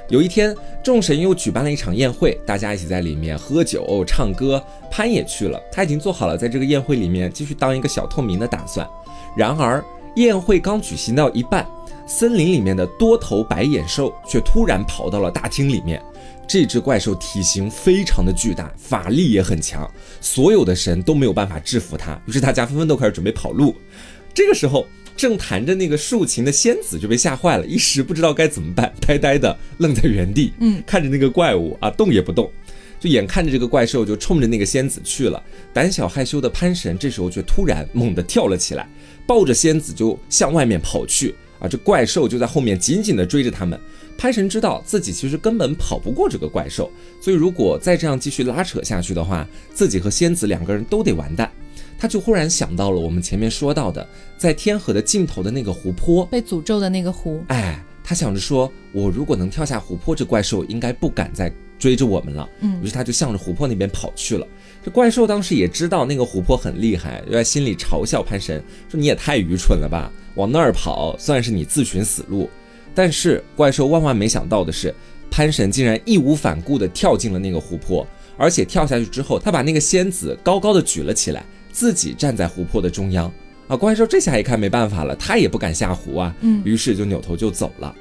[0.10, 4.62] 有一天，众神又举办了一场宴会，大家一起在里面喝酒唱歌。
[4.90, 8.88] 潘也去了，他已经做好了在这个宴会里面继续当一个小透明的打算。
[9.38, 9.84] 然而，
[10.16, 11.64] 宴会刚举行到一半，
[12.08, 16.02] 森林里面的多头白眼兽却突然跑到了大厅里面。
[16.48, 19.88] 这只怪兽体型非常的巨大，法力也很强，
[20.20, 22.20] 所有的神都没有办法制服它。
[22.26, 23.76] 于是大家纷纷都开始准备跑路。
[24.34, 24.88] 这个时候，
[25.20, 32.50] 正弹着那个竖琴的仙子就被吓坏了，一时不知道该怎么办， 呆呆的愣在原地，嗯，看着那个怪物啊，动也不动。
[33.02, 38.88] 就眼看着这个怪兽就冲着那个仙子去了，胆小害羞的潘神这时候却突然猛地跳了起来，
[39.28, 41.36] 抱着仙子就向外面跑去。
[41.60, 43.78] 啊，这怪兽就在后面紧紧地追着他们。
[44.18, 46.90] 潘神知道自己其实根本跑不过这个怪兽，
[47.22, 51.52] 所以如果再这样继续拉扯下去的话，自己和仙子两个人都得完蛋。
[52.00, 54.08] 他就忽然想到了我们前面说到的，
[54.38, 57.44] 在天河的尽头的那个湖泊，被诅咒的那个湖。
[57.50, 62.50] 哎，他想着说，我如果能跳下湖泊，这怪兽应该不敢再追着我们了。
[62.62, 64.48] 嗯，于是他就向着湖泊那边跑去了。
[64.82, 72.50] 这怪兽当时也知道那个湖泊很厉害，就在心里嘲笑潘神说：“你也太愚蠢了吧，往那儿跑算是你自寻死路。”
[72.96, 74.96] 但是怪兽万万没想到的是，
[75.30, 78.08] 潘神竟然义无反顾地跳进了那个湖泊，
[78.38, 83.32] 而且跳下去之后，他把那个仙子高高的举了起来，自己站在湖泊的中央。
[83.68, 87.96] 啊，怪兽这下一看没办法了，他也不敢下湖啊，嗯，于是就扭头就走了。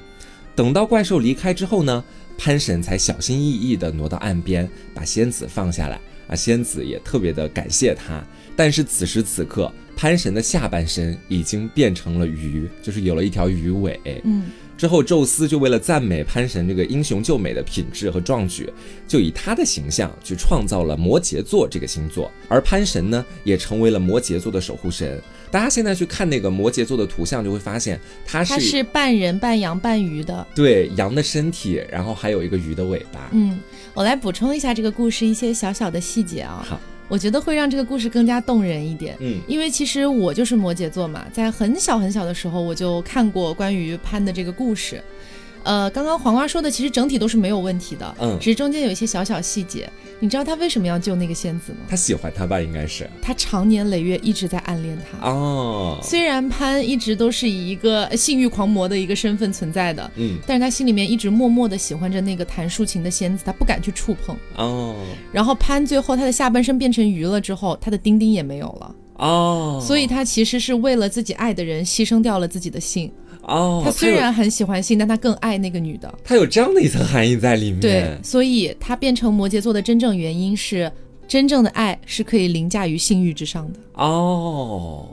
[0.54, 2.02] 等到怪兽离开之后呢，
[2.38, 6.00] 潘神才小心翼翼地挪到岸边，把仙子放下来。
[6.26, 8.22] 啊，仙子也特别的感谢他。
[8.57, 14.00] 但是此时此刻，潘神的下半身已经变成了鱼，就是有了一条鱼尾。
[14.24, 14.44] 嗯。
[14.79, 18.73] 之后，宙斯就为了赞美潘神这个英雄救美的品质和壮举，
[19.09, 25.21] 就以他的形象去创造了摩羯座这个星座，而潘神呢，也成为了摩羯座的守护神。
[25.51, 33.29] 大家现在去看那个摩羯座的图像，就会发现他是他是半人半羊半鱼的，对，羊的身体，然后还有一个鱼的尾巴。
[33.33, 33.59] 嗯，
[33.95, 36.64] 我来补充一下这个故事一些小小的细节啊。
[36.64, 36.81] 好。
[37.09, 45.03] 我觉得会让这个故事更加动人一点，嗯，因为其实我就是摩羯座嘛，在很小很小的时候我就看过关于潘的这个故事。
[45.64, 49.88] 呃，刚刚黄瓜说的其实整体都是没有问题的，嗯，只是中间有一些小小细节。
[50.21, 51.79] 你知道他为什么要救那个仙子吗？
[51.88, 53.09] 他喜欢她吧，应该是。
[53.23, 55.99] 他长年累月一直在暗恋她哦。
[56.03, 64.97] 虽然潘一直都是以一个性欲狂魔的一个身份存在的，嗯，但是他心里面一直默默的喜欢着那个弹竖琴的仙子，他不敢去触碰哦。
[65.31, 69.81] 然后潘最后他的下半身变成鱼了之后，他的丁丁也没有了哦。
[69.81, 73.12] 所以他其实是为了自己爱的人牺牲掉了自己的性。
[73.48, 76.12] 哦，他虽然很喜欢性，但他更爱那个女的。
[76.22, 77.80] 他有这样的一层含义在里面。
[77.80, 80.92] 对，所以他变成摩羯座的真正原因是，
[81.26, 83.80] 真正的爱是可以凌驾于性欲之上的。
[83.94, 85.06] 哦。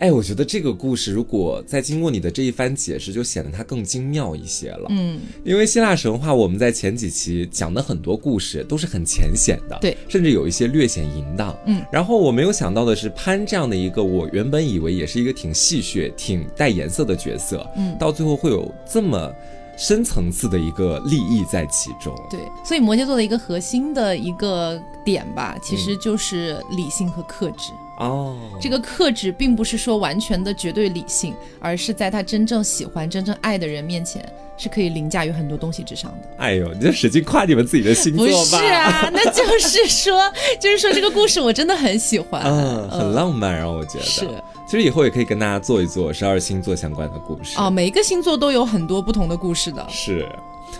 [0.00, 4.86] 哎，我觉得这个故事如果再经过你的这一番解释，就显得它更精妙一些了。
[4.88, 11.54] 嗯，因为希腊神话我们在前几期讲的很多故事都是很浅显的，对，甚至有一些略显淫荡。
[11.66, 19.32] 嗯，然后我没有想到的是潘这样的一个，我原本以为也是一个挺戏谑、挺带颜色的角色，嗯，到最后会有这么。
[19.78, 28.36] 深层次的一个利益在其中，对，所以摩羯座的一个核心的一个点吧，其实就是理性和克制哦。
[28.60, 36.28] 这个克制并不是说完全的绝对理性，而是在他真正喜欢、真正爱的人面前，是可以凌驾于很多东西之上的。
[36.38, 38.58] 哎呦，你就使劲夸你们自己的星座吧。
[38.58, 40.20] 不是啊， 那就是说，
[40.60, 44.28] 就是说这个故事我真的很喜欢， 嗯，很浪漫，让我觉得是。
[44.66, 49.84] 其实以后也可以跟大家做一做十二星座相关的故事哦，每一个星座都有很多不同的故事的。
[49.88, 50.28] 是，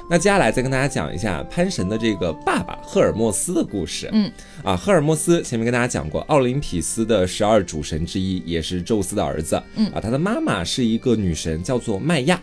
[0.09, 4.09] 那接下来再跟大家讲一下潘神的这个爸爸赫尔墨斯的故事。
[4.13, 4.31] 嗯，
[4.65, 9.63] 啊，赫尔墨斯前面跟大家讲过，奥林匹斯的十二主神之一，也是宙斯的儿子。
[9.77, 12.41] 嗯，啊，他的妈妈是一个女神，叫做麦亚。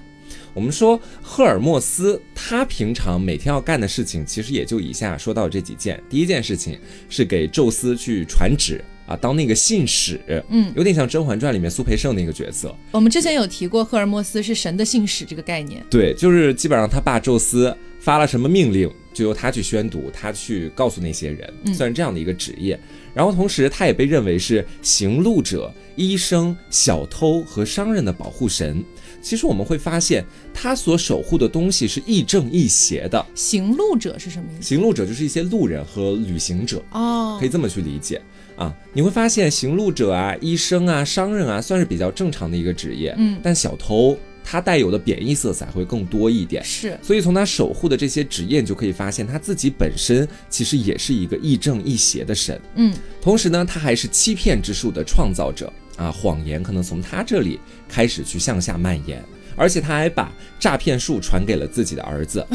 [0.53, 6.01] 我们说赫尔墨斯，他平常每天要干的事情，其实也就以下说到这几件。
[6.10, 6.79] 第一件事情
[7.10, 8.83] 是给宙斯去传旨。
[9.08, 12.76] 啊，当那个信使，嗯，有点像《甄嬛传》里面苏培盛那个角色。
[12.91, 15.82] 我们之前有提过，赫尔墨斯是神的信使这个概念。
[15.89, 22.78] 对，就是基本上他爸宙斯发了什么命令，就由他去宣读，他去告诉那些人，算是这样的一个职业。
[23.13, 28.84] 然后同时，他也被认为是行路者、医生、小偷和商人的保护神。
[29.20, 33.26] 其实我们会发现，他所守护的东西是亦正亦邪的。
[33.34, 34.67] 行路者是什么意思？
[34.67, 38.22] 行路者就是一些路人和旅行者哦，可以这么去理解。
[38.58, 43.13] 啊，你会发现行路者啊、医生啊、商人啊，算是比较正常的一个职业。
[43.17, 46.63] 嗯，但小偷他带有的贬义色彩会更多一点。
[46.63, 52.60] 是，所以从他守护的这些职业，你就可以发现他自己本身其实也是一个亦正亦邪的神。
[52.76, 59.24] 嗯，同时呢，他还是欺骗之术的创造者啊，谎言可能从他这里开始去向下蔓延。
[59.58, 62.46] 而且他还把诈骗术传给了自己的儿子，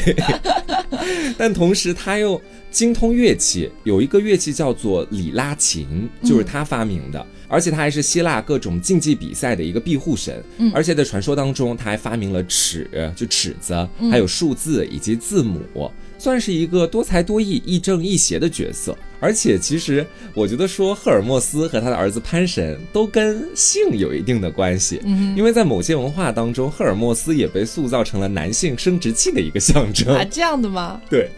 [1.38, 2.38] 但同时他又
[2.70, 7.26] 精通乐器，有一个乐器叫做里拉琴，就是他发明的。
[7.48, 10.40] 而且他还是希腊各种竞技比赛的一个庇护神。
[10.72, 15.90] 而且在传说当中，他还发明了尺，就尺子，还有数字以及字母。
[16.20, 18.96] 算是一个多才多艺、亦正亦邪的角色。
[19.18, 31.00] 而且，其实我觉得说赫尔墨斯和他的儿子潘神都跟性有一定的关系，嗯，因为在某些文化当中，赫尔墨斯也被塑造成了男性生殖器的一个象征啊，这样的吗？
[31.10, 31.30] 对。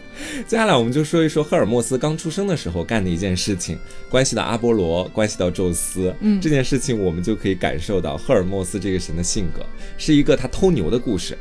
[0.47, 3.77] 接下来我们就说一说赫尔墨斯刚出生的时候干的一件事情，
[4.09, 9.65] 关系到阿波罗，关系到宙斯，嗯，这件事情我们就可以感受到赫尔墨斯这个神的性格，
[9.97, 11.37] 是一个他偷牛的故事。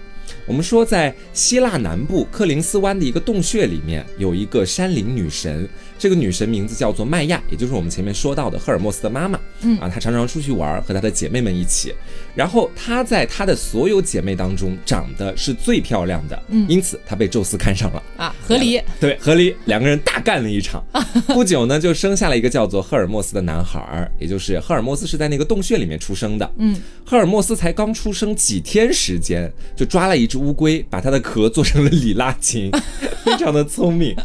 [0.47, 5.68] 我们说，在希腊南部克林斯湾的一个洞穴里面，有一个山林女神。
[5.99, 9.38] 这个女神名字叫做麦亚，也就是我们前面说到的赫尔墨斯的妈妈。
[9.61, 11.95] 嗯啊，她常常出去玩，和她的姐妹们一起。
[12.34, 18.80] 然后她在她的所有姐妹当中长得是最漂亮的，嗯，因此她被宙斯看上了啊，合理。
[19.00, 19.54] 对，合理。
[19.66, 20.84] 两个人大干了一场，
[21.28, 26.52] 不久呢，就生下了一个叫做赫尔墨斯的男孩儿，也就是赫尔墨斯是在那个洞穴里面出生的。
[26.58, 32.70] 嗯，赫尔墨斯才刚出生几天时间，就抓了一只乌龟，把它的壳做成了里拉琴，
[33.24, 34.16] 非常的聪明。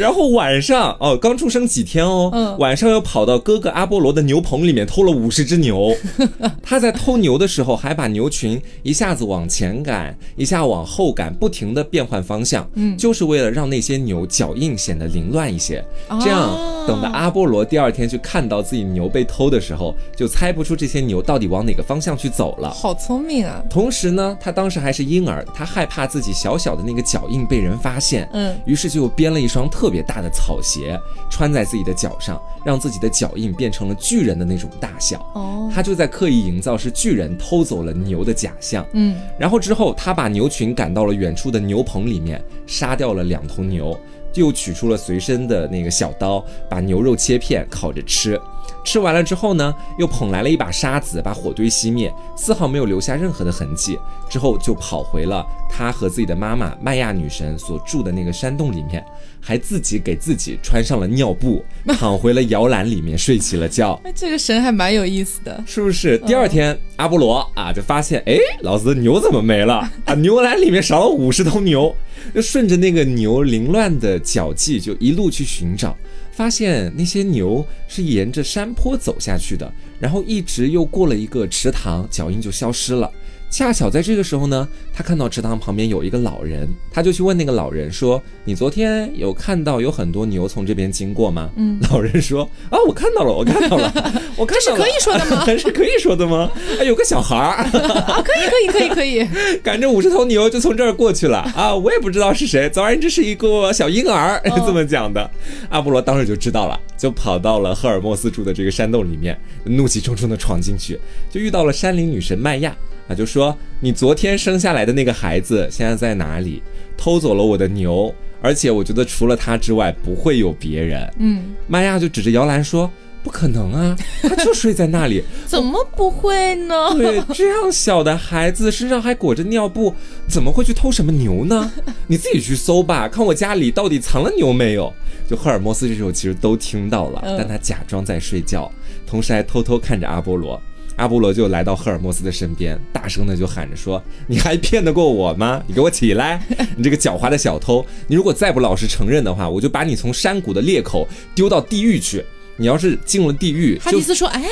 [0.00, 1.16] 然后晚上哦。
[1.20, 5.94] 刚出生几天哦，晚上又跑到哥哥阿波罗的牛棚里面偷了五十只牛。
[6.62, 15.84] 他在偷牛的时候，还把牛群一下子往前赶，一下往后赶，不停的变换方向，嗯，就是为了让那些牛脚印显得凌乱一些。
[16.20, 22.70] 这样，等到阿波罗第二天去看到自己牛被偷的时候，就猜不出这些牛到底往哪个方向去走了。
[22.70, 23.62] 好聪明啊！
[23.68, 30.98] 同时呢，他当时还是婴儿，他害怕自己小小的那个脚印被人发现，嗯，于是就编了一双特别大的草鞋。
[31.28, 35.18] 穿在自己的脚上，让自己的脚印变成了巨人的那种大小。
[35.34, 38.86] 哦，他就在刻意营造是巨人偷走了牛的假象。
[38.92, 43.98] 嗯，然后之后他把牛群赶到了远处的牛棚里面，杀掉了两头牛，
[44.34, 48.38] 又取出了随身的那个小刀，把牛肉切片烤着吃。
[48.82, 53.98] 吃完了之后呢，又捧来了一把沙子，把火堆熄灭，丝毫没有留下任何的痕迹。
[54.28, 59.04] 之后就跑回了他和自己的妈妈麦亚女神所住的那个山洞里面，
[59.40, 61.64] 还自己给自己穿上了尿布，
[61.98, 64.00] 躺回了摇篮里面睡起了觉。
[64.04, 66.18] 哎，这个神还蛮有意思的，是不是？
[66.18, 69.90] 第二天，阿波罗啊就发现，哎，老子的牛怎么没了？
[70.04, 71.94] 啊，牛栏里面少了五十头牛，
[72.34, 75.96] 就顺着那个牛凌乱的脚迹，就一路去寻找。
[76.32, 83.10] 发现那些牛是沿着山坡走下去的，然后一直又过了一个池塘，脚印就消失了。
[83.50, 93.92] 恰巧在这个时候呢，他看到池塘旁边有一个老人，他就去问那个老人说：“你昨天有看到有很多牛从这边经过吗？”嗯，老人说：“啊，我看到了，我看到了，
[94.38, 94.78] 我看到了。
[94.80, 95.44] ”是可以说的吗？
[95.58, 96.50] 是可以说的吗？
[96.78, 101.74] 啊，有个小孩儿啊，可以，可以，可以，可以， 赶着五十头牛就从这儿过去了啊！
[101.74, 105.28] 我也不知道是谁，总而言之是一个小婴儿，这么讲的。
[105.68, 110.98] 阿波罗当时就知道了，就跑到了赫尔墨斯住的这个山洞里面，怒气冲冲的闯进去，
[111.30, 112.76] 就遇到了山林女神麦亚。
[113.10, 113.52] 他就说
[113.82, 116.62] ：“你昨天生下来的那个孩子现在在哪里？
[116.96, 122.88] 偷走了我的牛，而且我觉得除了他之外不会有别人。”嗯，玛亚就指着摇篮说
[123.24, 126.74] ：“不可能啊，他就睡在那里， 怎么不会呢？
[126.96, 129.92] 对，这样小的孩子身上还裹着尿布，
[130.28, 131.68] 怎么会去偷什么牛呢？
[132.06, 134.92] 你自己去搜吧，看我家里到底藏了牛没有。”
[135.28, 138.70] 就赫尔墨斯这时候其实都听到了，但他假装在睡觉，
[139.04, 140.60] 同时还偷偷看着阿波罗。
[141.00, 145.62] 阿波罗就来到赫尔墨斯的身边，大声的就喊着说：“你还骗得过我吗？
[145.66, 146.46] 你给我起来！
[146.76, 147.82] 你这个狡猾的小偷！
[148.06, 152.22] 你如果再不老实承认的话，我就把你从山谷的裂口丢到地狱去。
[152.58, 154.44] 你要是进了地狱，哈迪斯说：哎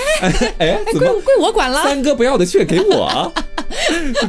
[0.57, 3.31] 哎，归归我管了，三哥不要的却给我。”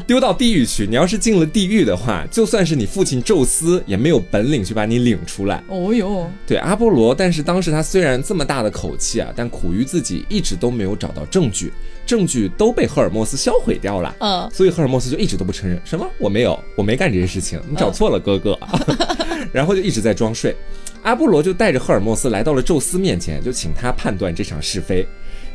[0.06, 0.86] 丢到地狱去！
[0.86, 5.64] 你要是进了地狱的话，就算是你父亲宙斯也没有本领去把你领出来。
[5.70, 11.72] 哦哟，对阿波罗，但是当时他虽然这么大的口气啊，但苦于自己一直都没有找到证据，
[12.10, 14.16] 证据都被赫尔墨斯销毁掉了。
[14.20, 18.58] 嗯，所以赫尔墨斯就一直都不承认什么我没有，我没干这些事情，你找错了哥哥。
[19.54, 20.56] 然后就一直在装睡。
[21.04, 25.08] 阿波罗就带着赫尔墨斯来到了宙斯面前，就请他判断这场是非。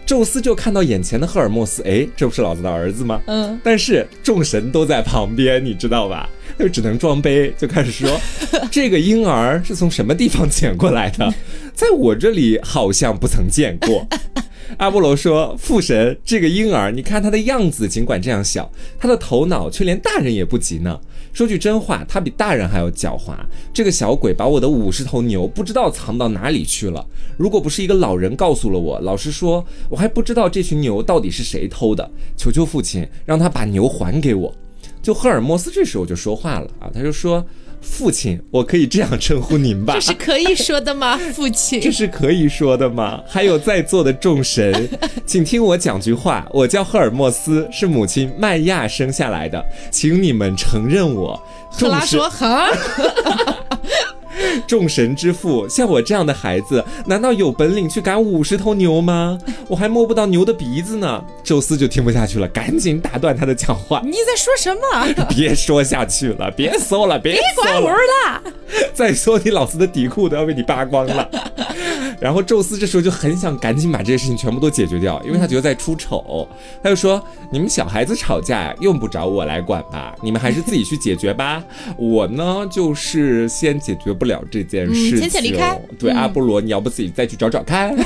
[0.06, 3.20] 宙斯就看到眼前的赫尔墨斯，哎，这不是老子的儿子吗？
[3.26, 6.28] 嗯，但是众神都在旁边，你知道吧？
[6.56, 8.20] 他就只能装杯，就开始说，
[8.70, 11.32] 这个婴儿是从什么地方捡过来的，
[11.74, 14.06] 在我这里好像不曾见过。
[14.78, 20.98] 阿波罗说：“父神，这个婴儿，你看他的样子，尽管这样小，他的头脑却连大人也不及呢。
[21.34, 23.34] 说句真话，他比大人还要狡猾。
[23.72, 27.04] 这个小鬼把我的五十头牛不知道藏到哪里去了。
[27.36, 32.08] 如果不是一个老人告诉了我，老实说，我还不知道这群牛到底是谁偷的。
[32.36, 34.54] 求求父亲，让他把牛还给我。”
[35.02, 37.44] 就赫尔墨斯这时候就说话了啊，他就说。
[37.84, 39.94] 父亲，我可以这样称呼您吧？
[39.94, 41.16] 这是可以说的吗？
[41.32, 43.22] 父亲，这是可以说的吗？
[43.28, 44.88] 还有在座的众神，
[45.24, 46.46] 请听我讲句话。
[46.50, 51.40] 我叫赫尔墨斯，是母亲麦亚生下来的，请你们承认我。
[51.70, 52.70] 赫拉说：“哈。”
[54.66, 59.38] 众神之父，像我这样的孩子，难道有本领去赶五十头牛吗？
[59.68, 61.24] 我还摸不到牛的鼻子呢。
[61.42, 64.00] 宙斯就听不下去了，赶紧打断他的讲话。
[64.04, 65.26] 你在说什么？
[65.34, 68.42] 别说下去了，别搜了，别管我了。
[68.92, 71.28] 再说你老子的底裤都要被你扒光了。
[72.20, 76.48] 然后宙斯这时候就很想赶紧把这些事情全部都解决掉，因为他觉得在出丑。
[76.82, 80.14] 他就说：“你们小孩子吵架呀，用不着我来管吧？
[80.22, 81.62] 你们还是自己去解决吧。
[81.96, 85.78] 我呢，就是先解决不了这件事，浅浅离开。
[85.98, 87.94] 对，阿波罗，你要不自己再去找找看。”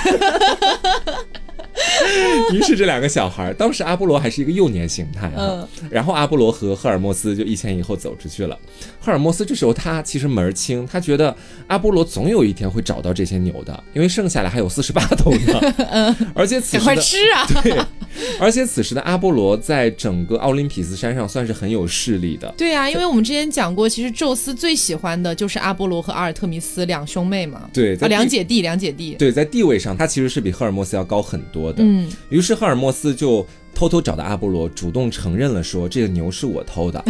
[2.53, 8.59] 于是这两个小孩，当时阿波罗还是一个幼年形态嗯，然后阿波罗和赫尔墨斯就一前一后走出去了。
[9.01, 11.35] 赫尔墨斯这时候他其实门儿清，他觉得
[11.67, 15.75] 阿波罗总有一天会找到这些牛的，因为剩下来还有四十八头呢。
[15.91, 17.47] 嗯，而且此时快吃啊！
[17.63, 17.79] 对，
[18.41, 22.53] 而且此时的阿波罗在整个奥林匹斯山上算是很有势力的。
[22.57, 27.69] 对啊，因为我们之前讲过，其实宙斯最喜欢的就是阿波罗和阿尔特弥斯两兄妹嘛。
[27.73, 29.15] 对，两姐弟，两姐弟。
[29.19, 31.83] 对，在地位上他其实是比赫尔墨斯要高很多的。
[31.83, 33.47] 嗯，于是赫尔墨斯就。
[33.79, 37.01] 偷偷找到阿波罗，主动承认了，说这个牛是我偷的。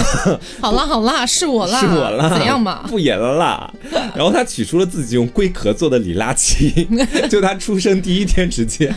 [0.58, 2.86] 好啦好啦，是我啦，是我啦，怎样嘛？
[2.88, 3.70] 不演了啦。
[4.16, 6.72] 然后他取出了自己用龟壳做的里拉琴，
[7.28, 8.90] 就他出生第一天直接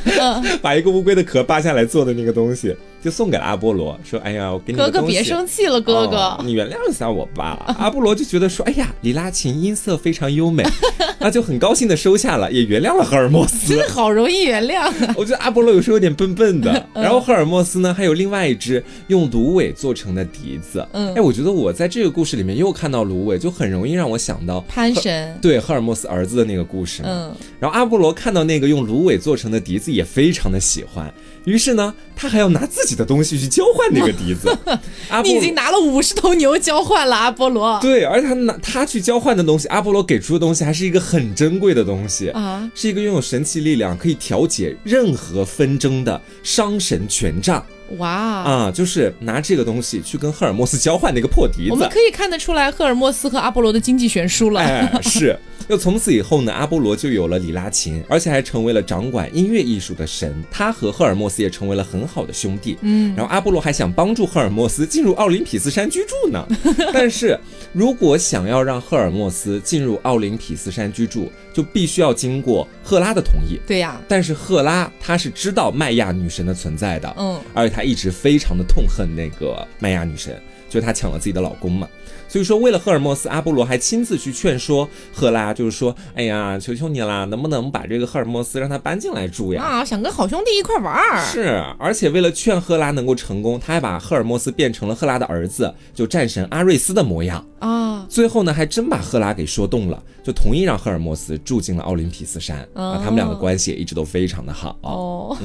[0.61, 2.73] 把一个乌龟的壳扒下来做的那个东西。
[3.01, 10.63] 就送给了阿波罗，说：“哎呀，我给你哥哥别生气了，哥哥，你原谅一下我吧。”阿波罗就觉得说：“哎呀，里拉琴音色非常优美，
[11.19, 13.69] 那就很高兴的收下了，也原谅了赫尔墨斯。
[13.69, 14.91] 真的好容易原谅。
[15.15, 16.85] 我觉得阿波罗有时候有点笨笨的。
[16.93, 20.85] 然后赫尔墨斯呢，还有另外一只用芦苇做成的笛子。
[20.93, 27.03] 嗯，哎，我觉得我在这个故事里面又看到芦苇，就很容易让我想到潘神对赫尔墨斯儿子的那个故事。
[27.05, 31.13] 嗯，然后阿波罗看到那个用芦苇做成的笛子，也非常的喜欢。
[31.47, 34.53] 于是呢，他还要拿自己的东西去交换那个笛子。
[35.23, 37.79] 你已经拿了五十头牛交换了，阿波罗。
[37.79, 47.65] 对，而且他拿他去交换的东西，阿波罗给出的东西还是一个很珍贵的东西啊，是一个拥有神奇力量、可以调解任何纷争的商神权杖。
[47.97, 48.71] 哇啊！
[48.71, 54.59] 就是拿这个东西去跟赫尔墨斯交换那个破笛子，我们可以看得出来赫尔墨斯和阿波罗的经济悬殊了。
[54.59, 55.37] 哎，是。
[55.69, 60.33] 又从此以后呢，阿波罗就有了里拉琴，而且还成为了掌管音乐艺术的神。
[60.49, 62.77] 他和赫尔墨斯也成为了很好的兄弟。
[62.83, 66.47] 嗯，然后阿波罗还想帮助赫尔墨斯进入奥林匹斯山居住呢。
[66.93, 67.37] 但是
[67.73, 73.59] 如果想要让赫尔墨斯进入奥林匹斯山居住，就必须要经过赫拉的同意。
[73.67, 73.99] 对呀。
[74.07, 77.13] 但是赫拉她是知道麦亚女神的存在的。
[77.17, 80.35] 嗯，而且她一直非常的痛恨那个麦亚女神，
[80.67, 81.87] 就是她抢了自己的老公嘛。
[82.27, 89.63] 所以说，为了赫尔墨斯，阿波罗还亲自去劝说赫拉，就是说，哎呀，求求你啦，能不能把这个赫尔墨斯让他搬进来住呀？
[89.63, 91.23] 啊，想跟好兄弟一块玩儿。
[91.23, 98.05] 是，而且为了劝赫拉能够成功，他还把赫尔墨斯变成了赫拉的儿子，就战神阿瑞斯的模样啊。
[98.09, 102.99] 最后呢，还真把赫拉给说动了，就同意让赫尔墨斯住进了奥林匹斯山啊。
[103.01, 105.37] 他们俩的关系也一直都非常的好哦，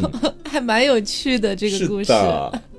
[0.52, 2.12] 还蛮有趣的这个故事。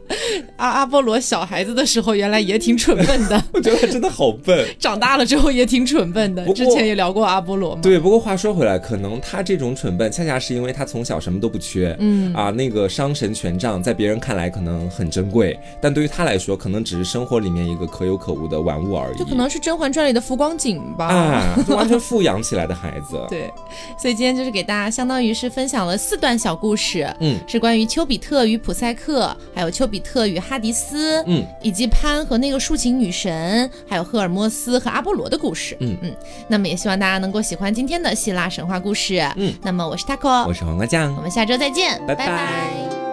[0.58, 3.44] 阿阿波罗小孩子的时候，原来也挺蠢笨的。
[3.54, 4.68] 我觉得他真的好笨。
[4.80, 6.46] 长大了之后也挺蠢笨的。
[6.54, 7.82] 之前也聊过阿波罗嘛。
[7.82, 11.96] 对，不过话说回来，可能他这种蠢笨，恰恰是因为他从小什么都不缺。
[12.00, 19.18] 嗯啊，那个商神权杖在别人看来可能很珍贵，但对于他来说，可能只是生活里面一个可有可无的玩物而已。
[19.18, 21.08] 就可能是《甄嬛传》里的浮光景吧。
[21.08, 23.20] 啊，就完全富养起来的孩子。
[23.30, 23.52] 对，
[23.98, 27.12] 所以今天就是给大家相当于是分享了四段小故事。
[27.20, 35.98] 嗯，是关于丘比特与普赛克，还有丘比特与哈迪斯，嗯，以及潘和那个竖琴女神，还有赫尔墨斯和阿波罗的故事，嗯。
[36.02, 36.16] 嗯。
[36.48, 39.54] 那么也希望大家能够喜欢今天的希腊神话故事，嗯。
[39.62, 43.13] 那么我是 taco，我是黄瓜酱，我们下周再见，拜拜。